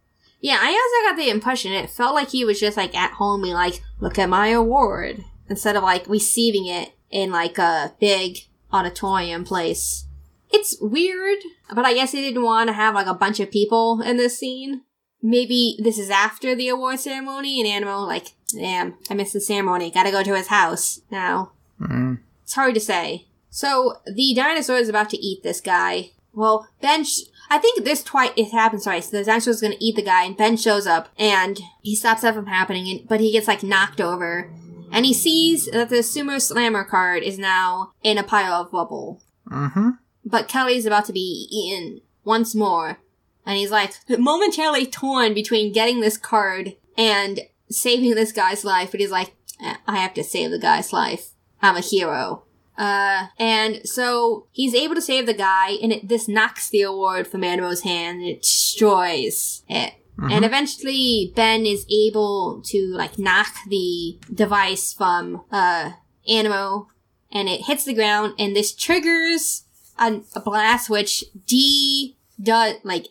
Yeah, 0.45 0.60
I 0.62 0.67
also 0.67 1.10
got 1.10 1.17
the 1.17 1.31
impression 1.31 1.73
it 1.73 1.89
felt 1.89 2.13
like 2.13 2.29
he 2.29 2.45
was 2.45 2.60
just 2.60 2.77
like 2.77 2.93
at 2.93 3.13
home 3.13 3.41
being 3.41 3.55
like, 3.55 3.81
look 3.99 4.19
at 4.19 4.29
my 4.29 4.49
award. 4.49 5.25
Instead 5.49 5.75
of 5.75 5.81
like 5.81 6.08
receiving 6.08 6.67
it 6.67 6.93
in 7.10 7.31
like 7.31 7.58
a 7.58 7.95
big 7.99 8.38
auditorium 8.71 9.43
place. 9.43 10.05
It's 10.51 10.77
weird, 10.79 11.39
but 11.73 11.84
I 11.84 11.95
guess 11.95 12.12
he 12.12 12.21
didn't 12.21 12.43
want 12.43 12.67
to 12.67 12.73
have 12.73 12.93
like 12.93 13.08
a 13.08 13.15
bunch 13.15 13.39
of 13.39 13.49
people 13.49 14.03
in 14.03 14.17
this 14.17 14.38
scene. 14.38 14.81
Maybe 15.19 15.79
this 15.81 15.97
is 15.97 16.12
after 16.12 16.53
the 16.53 16.69
award 16.69 16.99
ceremony 16.99 17.60
and 17.60 17.67
Animo 17.67 18.01
like, 18.01 18.36
damn, 18.53 18.99
I 19.10 19.15
missed 19.15 19.34
the 19.34 19.41
ceremony. 19.41 19.89
Gotta 19.89 20.12
go 20.12 20.21
to 20.21 20.36
his 20.36 20.49
house 20.49 21.01
now. 21.10 21.53
Mm. 21.81 22.19
It's 22.43 22.53
hard 22.53 22.75
to 22.75 22.79
say. 22.79 23.25
So 23.49 23.95
the 24.05 24.36
dinosaur 24.36 24.77
is 24.77 24.89
about 24.89 25.10
to 25.10 25.17
eat 25.17 25.41
this 25.41 25.60
guy. 25.60 26.12
Well, 26.34 26.67
Ben, 26.81 27.03
sh- 27.03 27.21
I 27.55 27.57
think 27.57 27.85
this 27.85 28.03
twice 28.03 28.31
it 28.35 28.51
happens 28.51 28.83
twice. 28.83 29.07
The 29.07 29.23
dinosaur 29.23 29.51
is 29.51 29.61
going 29.61 29.71
to 29.71 29.83
eat 29.83 29.95
the 29.95 30.01
guy, 30.01 30.25
and 30.25 30.35
Ben 30.35 30.57
shows 30.57 30.85
up, 30.85 31.07
and 31.17 31.57
he 31.81 31.95
stops 31.95 32.21
that 32.21 32.35
from 32.35 32.47
happening. 32.47 32.89
And, 32.89 33.07
but 33.07 33.21
he 33.21 33.31
gets 33.31 33.47
like 33.47 33.63
knocked 33.63 34.01
over, 34.01 34.51
and 34.91 35.05
he 35.05 35.13
sees 35.13 35.67
that 35.67 35.87
the 35.87 35.97
sumo 35.97 36.41
slammer 36.41 36.83
card 36.83 37.23
is 37.23 37.39
now 37.39 37.93
in 38.03 38.17
a 38.17 38.23
pile 38.23 38.51
of 38.51 38.73
rubble. 38.73 39.23
Mm-hmm. 39.49 39.91
But 40.25 40.49
Kelly's 40.49 40.85
about 40.85 41.05
to 41.05 41.13
be 41.13 41.47
eaten 41.49 42.01
once 42.25 42.53
more, 42.53 42.99
and 43.45 43.57
he's 43.57 43.71
like 43.71 43.93
momentarily 44.09 44.85
torn 44.85 45.33
between 45.33 45.71
getting 45.71 46.01
this 46.01 46.17
card 46.17 46.75
and 46.97 47.39
saving 47.69 48.15
this 48.15 48.33
guy's 48.33 48.65
life. 48.65 48.91
But 48.91 48.99
he's 48.99 49.11
like, 49.11 49.33
"Eh, 49.63 49.77
I 49.87 49.95
have 49.99 50.13
to 50.15 50.25
save 50.25 50.51
the 50.51 50.59
guy's 50.59 50.91
life. 50.91 51.29
I'm 51.61 51.77
a 51.77 51.79
hero. 51.79 52.43
Uh, 52.77 53.27
and 53.39 53.88
so 53.88 54.47
he's 54.51 54.75
able 54.75 54.95
to 54.95 55.01
save 55.01 55.25
the 55.25 55.33
guy, 55.33 55.77
and 55.81 55.91
it, 55.93 56.07
this 56.07 56.27
knocks 56.27 56.69
the 56.69 56.81
award 56.81 57.27
from 57.27 57.43
Animo's 57.43 57.81
hand, 57.81 58.21
and 58.21 58.29
it 58.29 58.41
destroys 58.41 59.63
it. 59.69 59.93
And 60.17 60.45
eventually, 60.45 61.33
Ben 61.35 61.65
is 61.65 61.85
able 61.91 62.61
to 62.67 62.88
like 62.95 63.19
knock 63.19 63.53
the 63.67 64.17
device 64.33 64.93
from 64.93 65.43
uh 65.51 65.91
Animo, 66.27 66.88
and 67.31 67.49
it 67.49 67.65
hits 67.65 67.83
the 67.83 67.93
ground, 67.93 68.33
and 68.39 68.55
this 68.55 68.73
triggers 68.73 69.65
a, 69.99 70.21
a 70.33 70.39
blast 70.39 70.89
which 70.89 71.25
D 71.45 72.15
does 72.41 72.75
like 72.83 73.07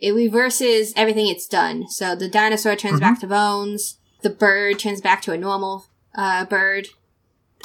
it 0.00 0.12
reverses 0.14 0.92
everything 0.96 1.28
it's 1.28 1.46
done. 1.46 1.88
So 1.88 2.16
the 2.16 2.28
dinosaur 2.28 2.74
turns 2.74 2.98
back 2.98 3.20
to 3.20 3.28
bones, 3.28 3.98
the 4.22 4.30
bird 4.30 4.80
turns 4.80 5.00
back 5.00 5.22
to 5.22 5.32
a 5.32 5.38
normal 5.38 5.86
uh 6.16 6.44
bird. 6.44 6.88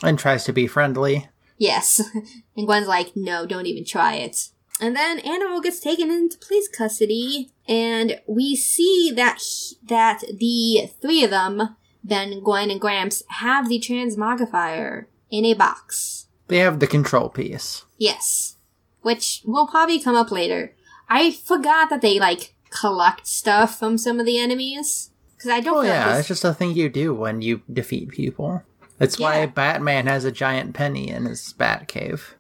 And 0.03 0.17
tries 0.17 0.43
to 0.45 0.53
be 0.53 0.67
friendly. 0.67 1.27
Yes. 1.57 2.01
And 2.57 2.67
Gwen's 2.67 2.87
like, 2.87 3.11
no, 3.15 3.45
don't 3.45 3.65
even 3.67 3.85
try 3.85 4.15
it. 4.15 4.49
And 4.79 4.95
then 4.95 5.19
Animo 5.19 5.59
gets 5.61 5.79
taken 5.79 6.09
into 6.09 6.37
police 6.39 6.67
custody, 6.67 7.51
and 7.67 8.19
we 8.27 8.55
see 8.55 9.11
that 9.15 9.39
he- 9.39 9.77
that 9.87 10.21
the 10.39 10.89
three 11.01 11.23
of 11.23 11.29
them, 11.29 11.75
Ben, 12.03 12.39
Gwen, 12.43 12.71
and 12.71 12.81
Gramps, 12.81 13.21
have 13.29 13.69
the 13.69 13.79
transmogrifier 13.79 15.05
in 15.29 15.45
a 15.45 15.53
box. 15.53 16.27
They 16.47 16.57
have 16.57 16.79
the 16.79 16.87
control 16.87 17.29
piece. 17.29 17.85
Yes. 17.97 18.55
Which 19.01 19.41
will 19.45 19.67
probably 19.67 19.99
come 19.99 20.15
up 20.15 20.31
later. 20.31 20.75
I 21.09 21.31
forgot 21.31 21.89
that 21.89 22.01
they, 22.01 22.19
like, 22.19 22.55
collect 22.69 23.27
stuff 23.27 23.77
from 23.77 23.97
some 23.97 24.19
of 24.19 24.25
the 24.25 24.37
enemies. 24.39 25.11
Because 25.35 25.51
I 25.51 25.59
don't 25.59 25.77
Oh 25.77 25.81
feel 25.81 25.91
yeah, 25.91 26.07
like 26.09 26.19
it's 26.19 26.27
just 26.27 26.43
a 26.43 26.53
thing 26.53 26.75
you 26.75 26.89
do 26.89 27.13
when 27.13 27.41
you 27.41 27.61
defeat 27.71 28.09
people. 28.09 28.63
It's 29.01 29.19
Yeah. 29.19 29.25
why 29.27 29.45
Batman 29.47 30.07
has 30.07 30.23
a 30.25 30.31
giant 30.31 30.73
penny 30.73 31.09
in 31.09 31.25
his 31.25 31.53
bat 31.53 31.87
cave. 31.87 32.35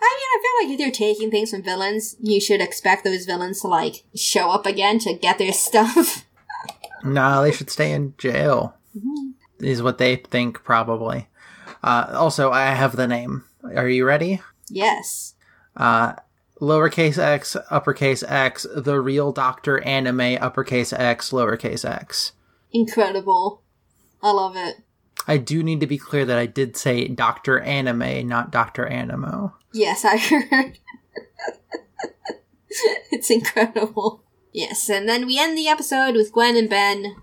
I 0.00 0.18
mean, 0.18 0.28
I 0.34 0.42
feel 0.42 0.68
like 0.68 0.74
if 0.74 0.80
you're 0.80 0.90
taking 1.08 1.30
things 1.30 1.50
from 1.50 1.62
villains, 1.62 2.16
you 2.20 2.40
should 2.40 2.60
expect 2.60 3.04
those 3.04 3.24
villains 3.24 3.60
to, 3.60 3.68
like, 3.68 4.04
show 4.14 4.50
up 4.50 4.66
again 4.66 4.98
to 5.00 5.14
get 5.14 5.38
their 5.38 5.52
stuff. 5.68 6.26
No, 7.04 7.42
they 7.42 7.52
should 7.52 7.70
stay 7.70 7.92
in 7.92 8.14
jail. 8.18 8.74
Is 9.60 9.82
what 9.82 9.98
they 9.98 10.16
think 10.16 10.62
probably. 10.64 11.28
Uh, 11.82 12.06
also, 12.14 12.50
I 12.50 12.66
have 12.74 12.96
the 12.96 13.06
name. 13.08 13.44
Are 13.76 13.88
you 13.88 14.04
ready? 14.04 14.40
yes. 14.68 15.34
Uh, 15.76 16.12
lowercase 16.60 17.16
x, 17.18 17.56
uppercase 17.70 18.22
x, 18.24 18.66
the 18.76 19.00
real 19.00 19.32
Doctor 19.32 19.80
Anime, 19.86 20.36
uppercase 20.40 20.92
x, 20.92 21.30
lowercase 21.30 21.88
x. 21.88 22.32
Incredible. 22.72 23.62
I 24.22 24.32
love 24.32 24.54
it. 24.56 24.76
I 25.26 25.36
do 25.36 25.62
need 25.62 25.80
to 25.80 25.86
be 25.86 25.98
clear 25.98 26.24
that 26.24 26.38
I 26.38 26.46
did 26.46 26.76
say 26.76 27.06
Doctor 27.08 27.60
Anime, 27.60 28.26
not 28.26 28.50
Doctor 28.50 28.86
Animo. 28.86 29.54
Yes, 29.72 30.04
I 30.04 30.16
heard. 30.16 30.78
it's 33.10 33.30
incredible. 33.30 34.24
Yes, 34.52 34.88
and 34.90 35.08
then 35.08 35.26
we 35.26 35.38
end 35.38 35.56
the 35.56 35.68
episode 35.68 36.14
with 36.14 36.32
Gwen 36.32 36.56
and 36.56 36.68
Ben, 36.68 37.16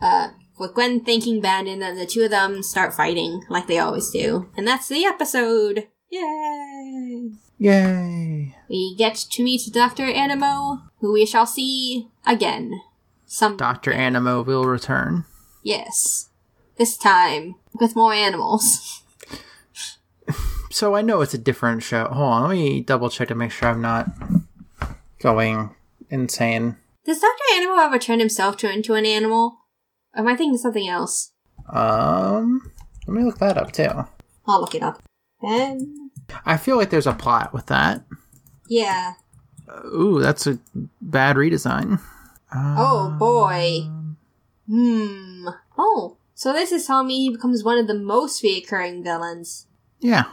uh, 0.00 0.30
with 0.58 0.74
Gwen 0.74 1.04
thanking 1.04 1.40
Ben, 1.40 1.66
and 1.68 1.80
then 1.80 1.96
the 1.96 2.06
two 2.06 2.22
of 2.22 2.30
them 2.30 2.62
start 2.62 2.94
fighting 2.94 3.44
like 3.48 3.66
they 3.66 3.78
always 3.78 4.10
do. 4.10 4.50
And 4.56 4.66
that's 4.66 4.88
the 4.88 5.04
episode. 5.04 5.88
Yay! 6.10 7.30
Yay! 7.58 8.56
We 8.68 8.96
get 8.96 9.14
to 9.14 9.42
meet 9.44 9.70
Dr. 9.72 10.04
Animo, 10.04 10.82
who 11.00 11.12
we 11.12 11.24
shall 11.24 11.46
see 11.46 12.08
again. 12.26 12.80
Some 13.26 13.56
Doctor 13.56 13.92
Animo 13.92 14.42
will 14.42 14.64
return. 14.64 15.24
Yes. 15.62 16.28
This 16.82 16.96
time 16.96 17.54
with 17.78 17.94
more 17.94 18.12
animals. 18.12 19.04
So 20.72 20.96
I 20.96 21.02
know 21.02 21.20
it's 21.20 21.32
a 21.32 21.38
different 21.38 21.84
show. 21.84 22.06
Hold 22.06 22.32
on, 22.32 22.42
let 22.48 22.50
me 22.50 22.80
double 22.80 23.08
check 23.08 23.28
to 23.28 23.36
make 23.36 23.52
sure 23.52 23.68
I'm 23.68 23.80
not 23.80 24.08
going 25.20 25.76
insane. 26.10 26.74
Does 27.06 27.20
Dr. 27.20 27.54
Animo 27.54 27.80
ever 27.80 28.00
turn 28.00 28.18
himself 28.18 28.56
to 28.56 28.72
into 28.72 28.94
an 28.94 29.06
animal? 29.06 29.58
Or 30.12 30.22
am 30.22 30.26
I 30.26 30.34
thinking 30.34 30.58
something 30.58 30.88
else? 30.88 31.30
Um, 31.72 32.72
let 33.06 33.16
me 33.16 33.22
look 33.22 33.38
that 33.38 33.56
up 33.56 33.70
too. 33.70 34.04
I'll 34.48 34.60
look 34.60 34.74
it 34.74 34.82
up. 34.82 35.00
Ben. 35.40 36.10
I 36.44 36.56
feel 36.56 36.76
like 36.78 36.90
there's 36.90 37.06
a 37.06 37.12
plot 37.12 37.52
with 37.52 37.66
that. 37.66 38.04
Yeah. 38.68 39.12
Ooh, 39.94 40.18
that's 40.20 40.48
a 40.48 40.58
bad 41.00 41.36
redesign. 41.36 42.00
Oh 42.52 43.14
boy. 43.20 43.88
Hmm. 44.68 45.48
Oh, 45.78 46.16
so 46.42 46.52
this 46.52 46.72
is 46.72 46.88
telling 46.88 47.06
me 47.06 47.18
he 47.18 47.30
becomes 47.30 47.62
one 47.62 47.78
of 47.78 47.86
the 47.86 47.94
most 47.94 48.42
reoccurring 48.42 49.04
villains. 49.04 49.68
Yeah. 50.00 50.24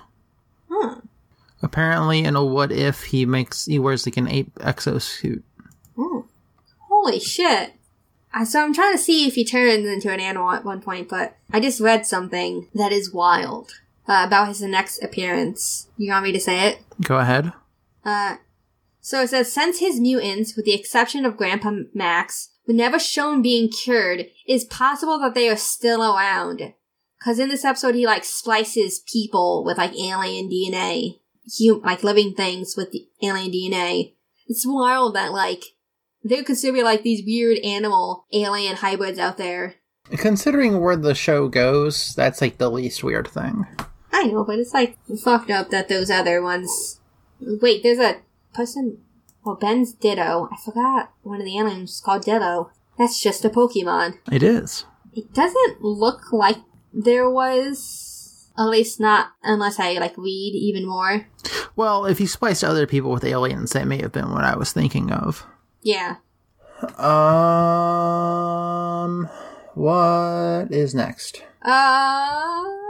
Hmm. 0.67 1.01
Apparently, 1.61 2.23
in 2.23 2.35
a 2.35 2.43
what 2.43 2.71
if, 2.71 3.03
he 3.03 3.27
makes 3.27 3.65
he 3.65 3.77
wears 3.77 4.07
like 4.07 4.17
an 4.17 4.27
ape 4.27 4.51
exosuit. 4.55 5.43
Hmm. 5.95 6.21
Holy 6.87 7.19
shit. 7.19 7.73
I, 8.33 8.43
so 8.43 8.63
I'm 8.63 8.73
trying 8.73 8.93
to 8.93 8.97
see 8.97 9.27
if 9.27 9.35
he 9.35 9.45
turns 9.45 9.85
into 9.85 10.11
an 10.11 10.19
animal 10.19 10.49
at 10.49 10.65
one 10.65 10.81
point, 10.81 11.09
but 11.09 11.37
I 11.53 11.59
just 11.59 11.79
read 11.79 12.07
something 12.07 12.69
that 12.73 12.91
is 12.91 13.13
wild 13.13 13.69
uh, 14.07 14.23
about 14.25 14.47
his 14.47 14.63
next 14.63 15.03
appearance. 15.03 15.89
You 15.95 16.11
want 16.11 16.23
me 16.23 16.31
to 16.31 16.39
say 16.39 16.69
it? 16.69 16.79
Go 17.01 17.19
ahead. 17.19 17.53
Uh, 18.03 18.37
so 18.99 19.21
it 19.21 19.27
says, 19.27 19.53
since 19.53 19.77
his 19.77 19.99
mutants, 19.99 20.55
with 20.55 20.65
the 20.65 20.73
exception 20.73 21.23
of 21.23 21.37
Grandpa 21.37 21.81
Max, 21.93 22.49
never 22.75 22.99
shown 22.99 23.41
being 23.41 23.69
cured, 23.69 24.19
it 24.21 24.31
is 24.47 24.63
possible 24.65 25.19
that 25.19 25.33
they 25.33 25.49
are 25.49 25.57
still 25.57 26.03
around. 26.03 26.73
Cause 27.23 27.39
in 27.39 27.49
this 27.49 27.65
episode, 27.65 27.95
he 27.95 28.05
like 28.05 28.23
splices 28.23 28.99
people 28.99 29.63
with 29.65 29.77
like 29.77 29.93
alien 29.93 30.49
DNA, 30.49 31.19
hum- 31.59 31.81
like 31.81 32.03
living 32.03 32.33
things 32.33 32.75
with 32.77 32.91
the 32.91 33.07
alien 33.21 33.51
DNA. 33.51 34.13
It's 34.47 34.65
wild 34.65 35.15
that 35.15 35.33
like 35.33 35.63
there 36.23 36.43
could 36.43 36.57
still 36.57 36.73
be 36.73 36.83
like 36.83 37.03
these 37.03 37.25
weird 37.25 37.57
animal 37.59 38.25
alien 38.31 38.77
hybrids 38.77 39.19
out 39.19 39.37
there. 39.37 39.75
Considering 40.11 40.79
where 40.79 40.95
the 40.95 41.13
show 41.13 41.47
goes, 41.47 42.13
that's 42.15 42.41
like 42.41 42.57
the 42.57 42.71
least 42.71 43.03
weird 43.03 43.27
thing. 43.27 43.65
I 44.11 44.23
know, 44.25 44.43
but 44.43 44.59
it's 44.59 44.73
like 44.73 44.97
fucked 45.23 45.51
up 45.51 45.69
that 45.69 45.87
those 45.89 46.09
other 46.09 46.41
ones. 46.41 46.99
Wait, 47.39 47.83
there's 47.83 47.99
a 47.99 48.17
person. 48.53 48.99
Well, 49.43 49.55
Ben's 49.55 49.93
Ditto. 49.93 50.49
I 50.51 50.57
forgot 50.63 51.13
one 51.23 51.39
of 51.39 51.45
the 51.45 51.57
aliens 51.57 51.93
is 51.93 52.01
called 52.01 52.23
Ditto. 52.23 52.71
That's 52.97 53.21
just 53.21 53.45
a 53.45 53.49
Pokemon. 53.49 54.17
It 54.31 54.43
is. 54.43 54.85
It 55.13 55.33
doesn't 55.33 55.81
look 55.81 56.31
like 56.33 56.57
there 56.93 57.29
was. 57.29 58.51
At 58.57 58.65
least 58.65 58.99
not 58.99 59.29
unless 59.41 59.79
I 59.79 59.93
like 59.93 60.17
read 60.17 60.53
even 60.53 60.85
more. 60.85 61.27
Well, 61.77 62.05
if 62.05 62.19
you 62.19 62.27
spliced 62.27 62.61
other 62.63 62.85
people 62.85 63.09
with 63.11 63.23
aliens, 63.23 63.71
that 63.71 63.87
may 63.87 64.01
have 64.01 64.11
been 64.11 64.31
what 64.31 64.43
I 64.43 64.57
was 64.57 64.73
thinking 64.73 65.13
of. 65.13 65.45
Yeah. 65.81 66.17
Um, 66.97 67.09
what 69.75 70.73
is 70.73 70.93
next? 70.93 71.41
Uh. 71.61 72.88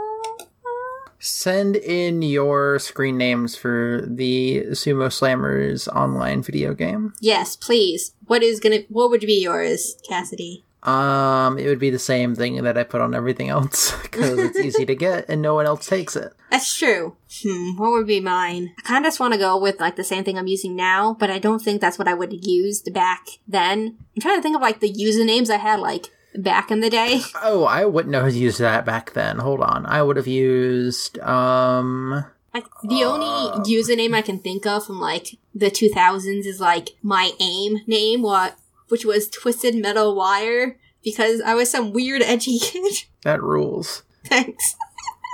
Send 1.22 1.76
in 1.76 2.22
your 2.22 2.78
screen 2.78 3.18
names 3.18 3.54
for 3.54 4.02
the 4.06 4.64
Sumo 4.70 5.08
Slammers 5.08 5.86
online 5.94 6.42
video 6.42 6.72
game. 6.72 7.12
Yes, 7.20 7.56
please. 7.56 8.14
What 8.26 8.42
is 8.42 8.58
gonna? 8.58 8.80
What 8.88 9.10
would 9.10 9.20
be 9.20 9.42
yours, 9.42 9.96
Cassidy? 10.08 10.64
Um, 10.82 11.58
it 11.58 11.66
would 11.66 11.78
be 11.78 11.90
the 11.90 11.98
same 11.98 12.34
thing 12.34 12.62
that 12.62 12.78
I 12.78 12.84
put 12.84 13.02
on 13.02 13.14
everything 13.14 13.50
else 13.50 13.94
because 14.02 14.38
it's 14.38 14.58
easy 14.58 14.86
to 14.86 14.94
get 14.94 15.28
and 15.28 15.42
no 15.42 15.54
one 15.54 15.66
else 15.66 15.86
takes 15.86 16.16
it. 16.16 16.32
That's 16.50 16.74
true. 16.74 17.16
Hmm, 17.42 17.76
what 17.76 17.90
would 17.90 18.06
be 18.06 18.20
mine? 18.20 18.74
I 18.78 18.82
kind 18.82 19.04
of 19.04 19.08
just 19.08 19.20
want 19.20 19.34
to 19.34 19.38
go 19.38 19.58
with 19.58 19.78
like 19.78 19.96
the 19.96 20.04
same 20.04 20.24
thing 20.24 20.38
I'm 20.38 20.46
using 20.46 20.74
now, 20.74 21.14
but 21.20 21.30
I 21.30 21.38
don't 21.38 21.60
think 21.60 21.82
that's 21.82 21.98
what 21.98 22.08
I 22.08 22.14
would 22.14 22.32
have 22.32 22.44
used 22.44 22.92
back 22.94 23.26
then. 23.46 23.98
I'm 24.16 24.22
trying 24.22 24.38
to 24.38 24.42
think 24.42 24.56
of 24.56 24.62
like 24.62 24.80
the 24.80 24.90
usernames 24.90 25.50
I 25.50 25.58
had 25.58 25.80
like 25.80 26.10
back 26.34 26.70
in 26.70 26.80
the 26.80 26.90
day. 26.90 27.20
Oh, 27.42 27.64
I 27.64 27.84
wouldn't 27.84 28.14
have 28.14 28.34
used 28.34 28.58
that 28.60 28.84
back 28.84 29.12
then. 29.12 29.38
Hold 29.38 29.60
on, 29.60 29.86
I 29.86 30.02
would 30.02 30.16
have 30.16 30.26
used 30.26 31.18
um. 31.20 32.24
Like 32.52 32.66
the 32.82 33.04
only 33.04 33.60
username 33.70 34.12
I 34.14 34.22
can 34.22 34.40
think 34.40 34.66
of 34.66 34.84
from 34.84 34.98
like 35.00 35.36
the 35.54 35.70
2000s 35.70 36.46
is 36.46 36.60
like 36.60 36.90
my 37.02 37.30
AIM 37.40 37.82
name, 37.86 38.22
what 38.22 38.56
which 38.88 39.04
was 39.04 39.28
Twisted 39.30 39.76
Metal 39.76 40.16
Wire 40.16 40.76
because 41.04 41.40
I 41.40 41.54
was 41.54 41.70
some 41.70 41.92
weird 41.92 42.22
edgy 42.22 42.58
kid. 42.62 42.92
That 43.22 43.40
rules. 43.42 44.02
Thanks. 44.24 44.74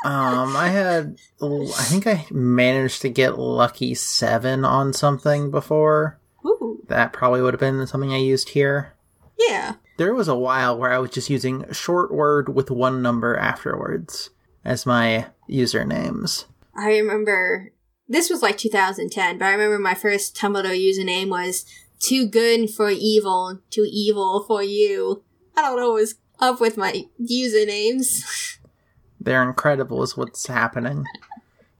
Um, 0.05 0.55
I 0.57 0.69
had, 0.69 1.17
I 1.43 1.67
think 1.85 2.07
I 2.07 2.27
managed 2.31 3.01
to 3.03 3.09
get 3.09 3.39
Lucky 3.39 3.95
Seven 3.95 4.65
on 4.65 4.93
something 4.93 5.51
before. 5.51 6.19
Ooh, 6.45 6.85
That 6.89 7.13
probably 7.15 7.41
would 7.41 7.55
have 7.55 7.61
been 7.61 7.85
something 7.87 8.13
I 8.13 8.19
used 8.19 8.51
here. 8.51 8.93
yeah. 9.39 9.77
There 9.97 10.15
was 10.15 10.29
a 10.29 10.37
while 10.37 10.79
where 10.79 10.93
I 10.93 10.99
was 10.99 11.11
just 11.11 11.31
using 11.31 11.71
short 11.73 12.13
word 12.13 12.55
with 12.55 12.71
one 12.71 13.01
number 13.01 13.37
afterwards 13.37 14.31
as 14.65 14.85
my 14.85 15.27
usernames. 15.49 16.45
I 16.77 16.99
remember 16.99 17.73
this 18.09 18.29
was 18.29 18.43
like 18.43 18.59
2010, 18.59 19.39
but 19.39 19.45
I 19.45 19.53
remember 19.53 19.79
my 19.79 19.95
first 19.95 20.37
Tumblr 20.37 20.63
username 20.63 21.29
was 21.29 21.65
too 21.99 22.29
good 22.29 22.71
for 22.71 22.91
evil, 22.91 23.61
too 23.71 23.87
evil 23.91 24.45
for 24.47 24.63
you. 24.63 25.25
I 25.57 25.63
don't 25.63 25.79
know 25.79 25.89
what 25.89 26.01
was 26.01 26.17
up 26.39 26.61
with 26.61 26.77
my 26.77 27.05
usernames. 27.21 28.59
They're 29.21 29.43
incredible, 29.43 30.03
is 30.03 30.17
what's 30.17 30.47
happening. 30.47 31.05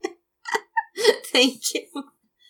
Thank 1.31 1.61
you. 1.73 2.03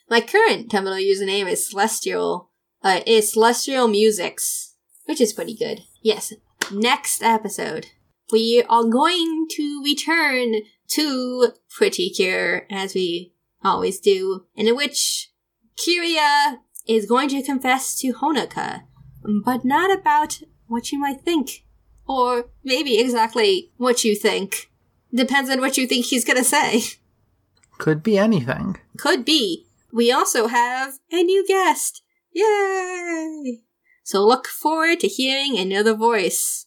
My 0.10 0.22
current 0.22 0.72
Tumblr 0.72 1.04
username 1.04 1.52
is 1.52 1.70
Celestial. 1.70 2.50
Uh, 2.84 3.02
is 3.06 3.34
Celestial 3.34 3.88
Musics, 3.88 4.67
which 5.08 5.22
is 5.22 5.34
pretty 5.34 5.56
good. 5.56 5.82
Yes. 6.02 6.34
Next 6.72 7.24
episode, 7.24 7.88
we 8.32 8.64
are 8.70 8.84
going 8.84 9.48
to 9.52 9.82
return 9.84 10.56
to 10.90 11.54
Pretty 11.70 12.10
Cure 12.10 12.66
as 12.70 12.94
we 12.94 13.34
always 13.64 14.00
do, 14.00 14.46
in 14.56 14.76
which 14.76 15.32
Kiriya 15.78 16.58
is 16.88 17.06
going 17.06 17.30
to 17.30 17.42
confess 17.42 17.98
to 18.00 18.14
Honoka, 18.14 18.82
but 19.44 19.66
not 19.66 19.98
about 19.98 20.42
what 20.68 20.92
you 20.92 21.00
might 21.00 21.22
think, 21.22 21.64
or 22.08 22.50
maybe 22.64 23.00
exactly 23.00 23.72
what 23.78 24.04
you 24.04 24.16
think. 24.16 24.70
Depends 25.14 25.50
on 25.50 25.62
what 25.62 25.78
you 25.78 25.88
think 25.88 26.06
he's 26.06 26.26
gonna 26.26 26.44
say. 26.44 26.84
Could 27.78 28.04
be 28.04 28.18
anything. 28.18 28.78
Could 28.98 29.24
be. 29.24 29.68
We 29.94 30.12
also 30.12 30.48
have 30.48 31.00
a 31.12 31.24
new 31.24 31.46
guest. 31.48 32.02
Yay! 32.34 33.62
So 34.08 34.26
look 34.26 34.48
forward 34.48 35.02
to 35.02 35.08
hearing 35.10 35.58
another 35.58 35.94
voice. 35.94 36.66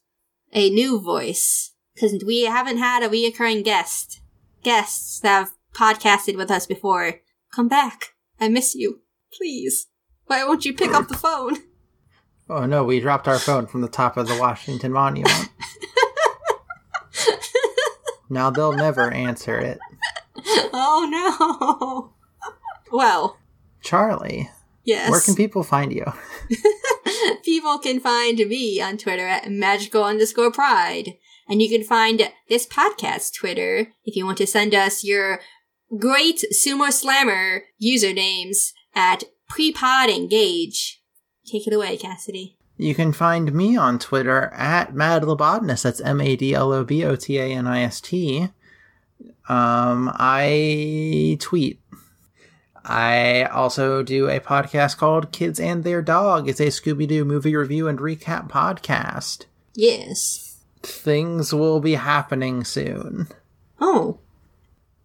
A 0.52 0.68
new 0.68 1.00
voice. 1.00 1.72
Because 1.94 2.22
we 2.26 2.42
haven't 2.42 2.76
had 2.76 3.02
a 3.02 3.08
reoccurring 3.08 3.64
guest. 3.64 4.20
Guests 4.62 5.18
that 5.20 5.38
have 5.38 5.52
podcasted 5.74 6.36
with 6.36 6.50
us 6.50 6.66
before. 6.66 7.22
Come 7.50 7.66
back. 7.66 8.08
I 8.38 8.50
miss 8.50 8.74
you. 8.74 9.00
Please. 9.32 9.86
Why 10.26 10.44
won't 10.44 10.66
you 10.66 10.74
pick 10.74 10.92
up 10.92 11.08
the 11.08 11.16
phone? 11.16 11.56
Oh 12.50 12.66
no, 12.66 12.82
we 12.82 12.98
dropped 12.98 13.28
our 13.28 13.38
phone 13.38 13.68
from 13.68 13.80
the 13.80 13.88
top 13.88 14.16
of 14.16 14.26
the 14.26 14.36
Washington 14.36 14.90
Monument. 14.90 15.50
now 18.28 18.50
they'll 18.50 18.72
never 18.72 19.08
answer 19.08 19.56
it. 19.56 19.78
Oh 20.72 21.06
no. 21.08 22.12
Well, 22.92 23.38
Charlie, 23.82 24.50
yes. 24.82 25.12
where 25.12 25.20
can 25.20 25.36
people 25.36 25.62
find 25.62 25.92
you? 25.92 26.12
People 27.44 27.78
can 27.78 28.00
find 28.00 28.38
me 28.38 28.80
on 28.80 28.98
Twitter 28.98 29.26
at 29.26 29.50
magical 29.50 30.04
underscore 30.04 30.52
pride. 30.52 31.14
And 31.48 31.60
you 31.60 31.68
can 31.68 31.82
find 31.82 32.30
this 32.48 32.66
podcast 32.66 33.34
Twitter 33.34 33.92
if 34.04 34.14
you 34.14 34.24
want 34.24 34.38
to 34.38 34.46
send 34.46 34.74
us 34.74 35.02
your 35.02 35.40
great 35.98 36.44
Sumo 36.52 36.92
Slammer 36.92 37.64
usernames 37.82 38.72
at 38.94 39.24
prepod 39.50 40.14
engage. 40.14 41.02
Take 41.46 41.66
it 41.66 41.72
away, 41.72 41.96
Cassidy. 41.96 42.56
You 42.76 42.94
can 42.94 43.12
find 43.12 43.52
me 43.52 43.76
on 43.76 43.98
Twitter 43.98 44.52
at 44.54 44.94
madlobotanist. 44.94 45.82
That's 45.82 46.00
M 46.00 46.20
A 46.20 46.36
D 46.36 46.54
L 46.54 46.72
O 46.72 46.84
B 46.84 47.04
O 47.04 47.16
T 47.16 47.38
A 47.38 47.46
N 47.46 47.66
I 47.66 47.82
S 47.82 48.00
T. 48.00 48.48
Um, 49.48 50.10
I 50.14 51.36
tweet. 51.40 51.80
I 52.84 53.44
also 53.44 54.02
do 54.02 54.28
a 54.28 54.40
podcast 54.40 54.96
called 54.96 55.32
Kids 55.32 55.60
and 55.60 55.84
Their 55.84 56.02
Dog. 56.02 56.48
It's 56.48 56.60
a 56.60 56.66
Scooby 56.68 57.06
Doo 57.06 57.24
movie 57.24 57.54
review 57.54 57.88
and 57.88 57.98
recap 57.98 58.48
podcast. 58.50 59.46
Yes. 59.74 60.58
Things 60.82 61.52
will 61.52 61.80
be 61.80 61.94
happening 61.94 62.64
soon. 62.64 63.28
Oh, 63.80 64.18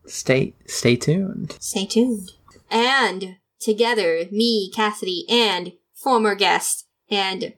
Stay 0.08 0.54
stay 0.68 0.96
tuned. 0.96 1.58
stay 1.60 1.86
tuned. 1.86 2.30
And 2.70 3.38
together, 3.60 4.26
me, 4.32 4.72
Cassidy, 4.74 5.26
and 5.30 5.74
former 5.94 6.36
guest 6.36 6.86
and 7.10 7.54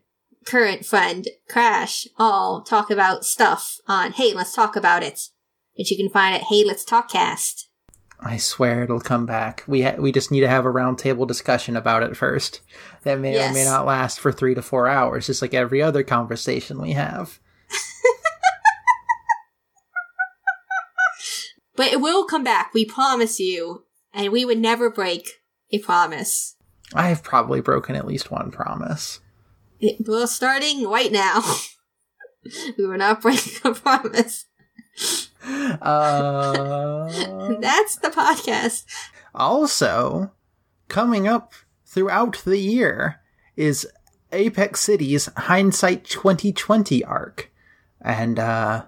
current 0.46 0.86
friend 0.86 1.28
Crash 1.50 2.08
all 2.18 2.62
talk 2.62 2.90
about 2.90 3.26
stuff 3.26 3.80
on 3.88 4.14
Hey, 4.14 4.34
Let's 4.34 4.54
Talk 4.56 4.76
About 4.78 5.04
It, 5.04 5.30
which 5.76 5.92
you 5.92 5.98
can 5.98 6.10
find 6.10 6.36
at 6.36 6.44
Hey, 6.44 6.64
Let's 6.64 6.86
Talkcast. 6.86 7.66
I 8.20 8.38
swear 8.38 8.84
it'll 8.84 9.00
come 9.00 9.26
back. 9.26 9.64
We 9.68 9.84
ha- 9.84 9.96
we 10.00 10.12
just 10.12 10.32
need 10.32 10.40
to 10.42 10.48
have 10.48 10.66
a 10.66 10.70
roundtable 10.72 11.28
discussion 11.28 11.78
about 11.78 12.02
it 12.04 12.18
first. 12.18 12.62
That 13.04 13.20
may 13.20 13.36
or 13.38 13.54
may 13.54 13.64
not 13.64 13.86
last 13.86 14.20
for 14.20 14.32
three 14.32 14.56
to 14.56 14.62
four 14.62 14.88
hours, 14.88 15.28
just 15.28 15.42
like 15.42 15.54
every 15.54 15.82
other 15.82 16.04
conversation 16.04 16.82
we 16.82 16.94
have. 16.94 17.40
But 21.76 21.92
it 21.94 22.02
will 22.02 22.26
come 22.26 22.44
back, 22.44 22.74
we 22.74 22.86
promise 22.86 23.40
you, 23.40 23.84
and 24.12 24.32
we 24.32 24.44
would 24.46 24.58
never 24.58 24.90
break 24.90 25.30
a 25.72 25.78
promise. 25.78 26.56
I 26.96 27.10
have 27.10 27.22
probably 27.22 27.62
broken 27.62 27.96
at 27.96 28.08
least 28.08 28.32
one 28.32 28.50
promise. 28.50 29.20
It- 29.80 29.98
We're 30.08 30.26
starting 30.26 30.88
right 30.88 31.12
now. 31.12 31.44
we 32.78 32.88
will 32.88 32.98
not 32.98 33.22
break 33.22 33.62
a 33.64 33.74
promise. 33.76 34.46
Uh, 35.82 37.08
That's 37.60 37.96
the 37.98 38.10
podcast. 38.10 38.86
also, 39.34 40.32
coming 40.88 41.28
up 41.28 41.54
throughout 41.86 42.42
the 42.46 42.58
year 42.58 43.22
is 43.56 43.88
Apex 44.32 44.82
City's 44.82 45.30
Hindsight 45.38 46.04
2020 46.06 47.04
arc. 47.04 47.52
And 48.02 48.40
uh, 48.40 48.86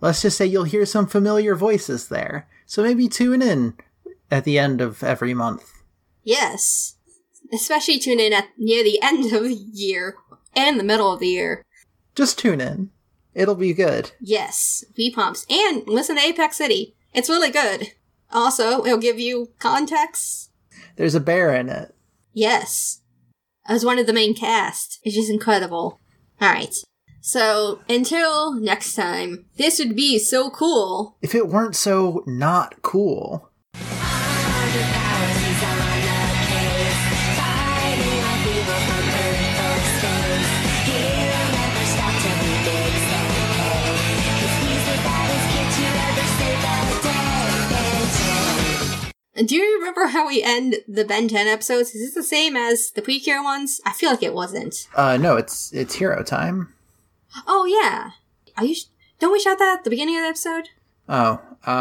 let's 0.00 0.22
just 0.22 0.36
say 0.36 0.46
you'll 0.46 0.64
hear 0.64 0.86
some 0.86 1.06
familiar 1.06 1.54
voices 1.54 2.08
there. 2.08 2.48
So 2.66 2.82
maybe 2.82 3.08
tune 3.08 3.42
in 3.42 3.74
at 4.30 4.44
the 4.44 4.58
end 4.58 4.80
of 4.80 5.02
every 5.02 5.34
month. 5.34 5.82
Yes. 6.24 6.96
Especially 7.52 7.98
tune 7.98 8.20
in 8.20 8.32
at 8.32 8.48
near 8.58 8.82
the 8.82 9.00
end 9.02 9.32
of 9.32 9.44
the 9.44 9.54
year 9.54 10.16
and 10.54 10.78
the 10.78 10.84
middle 10.84 11.12
of 11.12 11.20
the 11.20 11.28
year. 11.28 11.64
Just 12.14 12.38
tune 12.38 12.60
in. 12.60 12.90
It'll 13.36 13.54
be 13.54 13.74
good. 13.74 14.12
Yes, 14.18 14.82
V 14.96 15.12
pumps. 15.14 15.44
And 15.50 15.86
listen 15.86 16.16
to 16.16 16.22
Apex 16.22 16.56
City. 16.56 16.96
It's 17.12 17.28
really 17.28 17.50
good. 17.50 17.92
Also, 18.32 18.82
it'll 18.84 18.96
give 18.96 19.20
you 19.20 19.50
context. 19.58 20.50
There's 20.96 21.14
a 21.14 21.20
bear 21.20 21.54
in 21.54 21.68
it. 21.68 21.94
Yes. 22.32 23.02
As 23.66 23.84
one 23.84 23.98
of 23.98 24.06
the 24.06 24.14
main 24.14 24.34
cast. 24.34 25.00
It's 25.02 25.14
just 25.14 25.30
incredible. 25.30 26.00
Alright. 26.40 26.76
So, 27.20 27.80
until 27.90 28.54
next 28.54 28.94
time, 28.94 29.44
this 29.58 29.78
would 29.78 29.94
be 29.94 30.18
so 30.18 30.48
cool. 30.48 31.18
If 31.20 31.34
it 31.34 31.48
weren't 31.48 31.76
so 31.76 32.24
not 32.26 32.80
cool. 32.80 33.50
Do 49.44 49.54
you 49.54 49.78
remember 49.78 50.06
how 50.06 50.26
we 50.26 50.42
end 50.42 50.76
the 50.88 51.04
Ben 51.04 51.28
10 51.28 51.46
episodes? 51.46 51.94
Is 51.94 52.06
this 52.06 52.14
the 52.14 52.22
same 52.22 52.56
as 52.56 52.90
the 52.92 53.02
Precure 53.02 53.42
ones? 53.42 53.82
I 53.84 53.92
feel 53.92 54.08
like 54.10 54.22
it 54.22 54.32
wasn't. 54.32 54.88
Uh, 54.94 55.18
no, 55.18 55.36
it's 55.36 55.70
it's 55.74 55.96
hero 55.96 56.22
time. 56.22 56.72
Oh, 57.46 57.66
yeah. 57.66 58.12
Are 58.56 58.64
you. 58.64 58.74
Sh- 58.74 58.84
don't 59.18 59.32
we 59.32 59.40
shout 59.40 59.58
that 59.58 59.78
at 59.78 59.84
the 59.84 59.90
beginning 59.90 60.16
of 60.16 60.22
the 60.22 60.28
episode? 60.28 60.70
Oh, 61.08 61.40
um, 61.66 61.72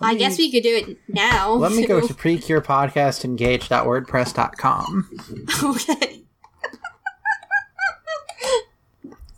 I 0.00 0.14
guess 0.14 0.38
we 0.38 0.50
could 0.50 0.62
do 0.62 0.74
it 0.76 0.96
now. 1.08 1.52
let 1.52 1.72
me 1.72 1.86
go 1.86 2.00
to 2.00 2.14
precurepodcastengage.wordpress.com. 2.14 5.10
okay. 5.64 6.19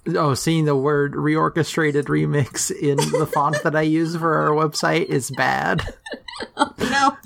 Oh, 0.09 0.35
seeing 0.35 0.65
the 0.65 0.75
word 0.75 1.13
reorchestrated 1.13 2.05
remix 2.05 2.71
in 2.73 2.97
the 2.97 3.27
font 3.27 3.63
that 3.63 3.77
I 3.77 3.83
use 3.83 4.17
for 4.17 4.35
our 4.37 4.51
website 4.51 5.07
is 5.07 5.31
bad. 5.31 5.95
No. 6.79 7.17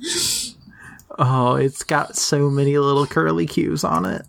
Oh, 1.19 1.55
it's 1.57 1.83
got 1.83 2.17
so 2.17 2.51
many 2.51 2.77
little 2.79 3.07
curly 3.07 3.47
cues 3.47 3.83
on 3.83 4.05
it. 4.05 4.23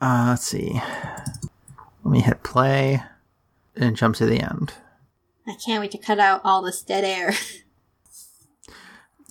Uh, 0.00 0.28
let's 0.30 0.46
see. 0.46 0.80
Let 2.04 2.10
me 2.10 2.20
hit 2.20 2.42
play 2.42 3.02
and 3.76 3.96
jump 3.96 4.16
to 4.16 4.26
the 4.26 4.40
end. 4.40 4.72
I 5.46 5.54
can't 5.64 5.80
wait 5.80 5.90
to 5.92 5.98
cut 5.98 6.18
out 6.18 6.40
all 6.44 6.62
this 6.62 6.82
dead 6.82 7.04
air. 7.04 7.34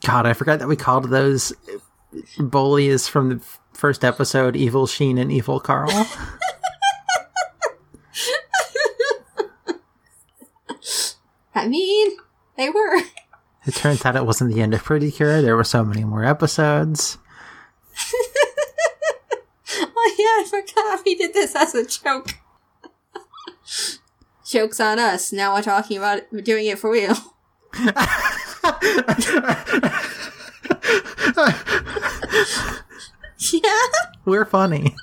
God, 0.06 0.26
I 0.26 0.34
forgot 0.34 0.60
that 0.60 0.68
we 0.68 0.76
called 0.76 1.10
those 1.10 1.52
bullies 2.38 3.08
from 3.08 3.30
the 3.30 3.42
first 3.74 4.06
episode 4.06 4.56
Evil 4.56 4.88
Sheen 4.88 5.18
and 5.18 5.32
Evil 5.32 5.60
Carl. 5.60 5.90
I 11.56 11.68
mean, 11.68 12.12
they 12.58 12.70
were. 12.70 12.98
it 13.66 13.74
turns 13.76 14.06
out 14.06 14.16
it 14.16 14.26
wasn't 14.26 14.54
the 14.54 14.62
end 14.62 14.74
of 14.74 14.84
Pretty 14.84 15.12
Cure. 15.12 15.42
There 15.42 15.56
were 15.56 15.64
so 15.64 15.84
many 15.84 16.04
more 16.04 16.24
episodes. 16.24 17.18
Oh, 20.08 20.16
yeah, 20.20 20.26
I 20.26 20.46
forgot 20.48 21.02
we 21.06 21.16
did 21.16 21.34
this 21.34 21.56
as 21.56 21.74
a 21.74 21.86
joke. 21.86 22.36
Joke's 24.46 24.80
on 24.80 25.00
us. 25.00 25.34
Now 25.34 25.56
we're 25.56 25.64
talking 25.64 25.98
about 25.98 26.20
it, 26.20 26.28
we're 26.32 26.42
doing 26.42 26.68
it 26.68 26.78
for 26.78 26.92
real. 26.92 27.16
yeah. 33.52 33.82
We're 34.26 34.46
funny. 34.46 34.96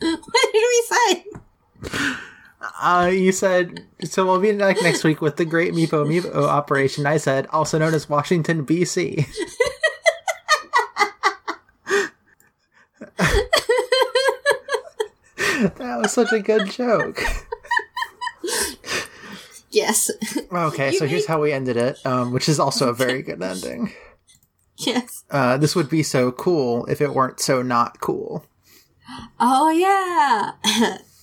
what 0.00 0.52
did 0.52 0.64
we 0.68 0.75
say? 0.86 1.26
Uh, 2.82 3.10
you 3.12 3.32
said, 3.32 3.84
so 4.04 4.26
we'll 4.26 4.40
be 4.40 4.52
back 4.52 4.76
next 4.82 5.04
week 5.04 5.20
with 5.20 5.36
the 5.36 5.44
Great 5.44 5.72
Meepo 5.72 6.06
Meepo 6.06 6.34
operation. 6.44 7.06
I 7.06 7.16
said, 7.16 7.46
also 7.48 7.78
known 7.78 7.94
as 7.94 8.08
Washington, 8.08 8.64
B.C. 8.64 9.26
that 15.58 15.98
was 16.00 16.12
such 16.12 16.32
a 16.32 16.40
good 16.40 16.70
joke. 16.70 17.22
Yes. 19.70 20.10
Okay, 20.50 20.92
so 20.92 21.06
here's 21.06 21.26
how 21.26 21.42
we 21.42 21.52
ended 21.52 21.76
it, 21.76 21.98
um, 22.06 22.32
which 22.32 22.48
is 22.48 22.58
also 22.58 22.88
a 22.88 22.94
very 22.94 23.20
good 23.20 23.42
ending. 23.42 23.92
yes. 24.78 25.24
Uh, 25.30 25.58
this 25.58 25.76
would 25.76 25.90
be 25.90 26.02
so 26.02 26.32
cool 26.32 26.86
if 26.86 27.02
it 27.02 27.12
weren't 27.12 27.40
so 27.40 27.60
not 27.60 28.00
cool. 28.00 28.44
Oh, 29.40 29.70
yeah. 29.70 30.98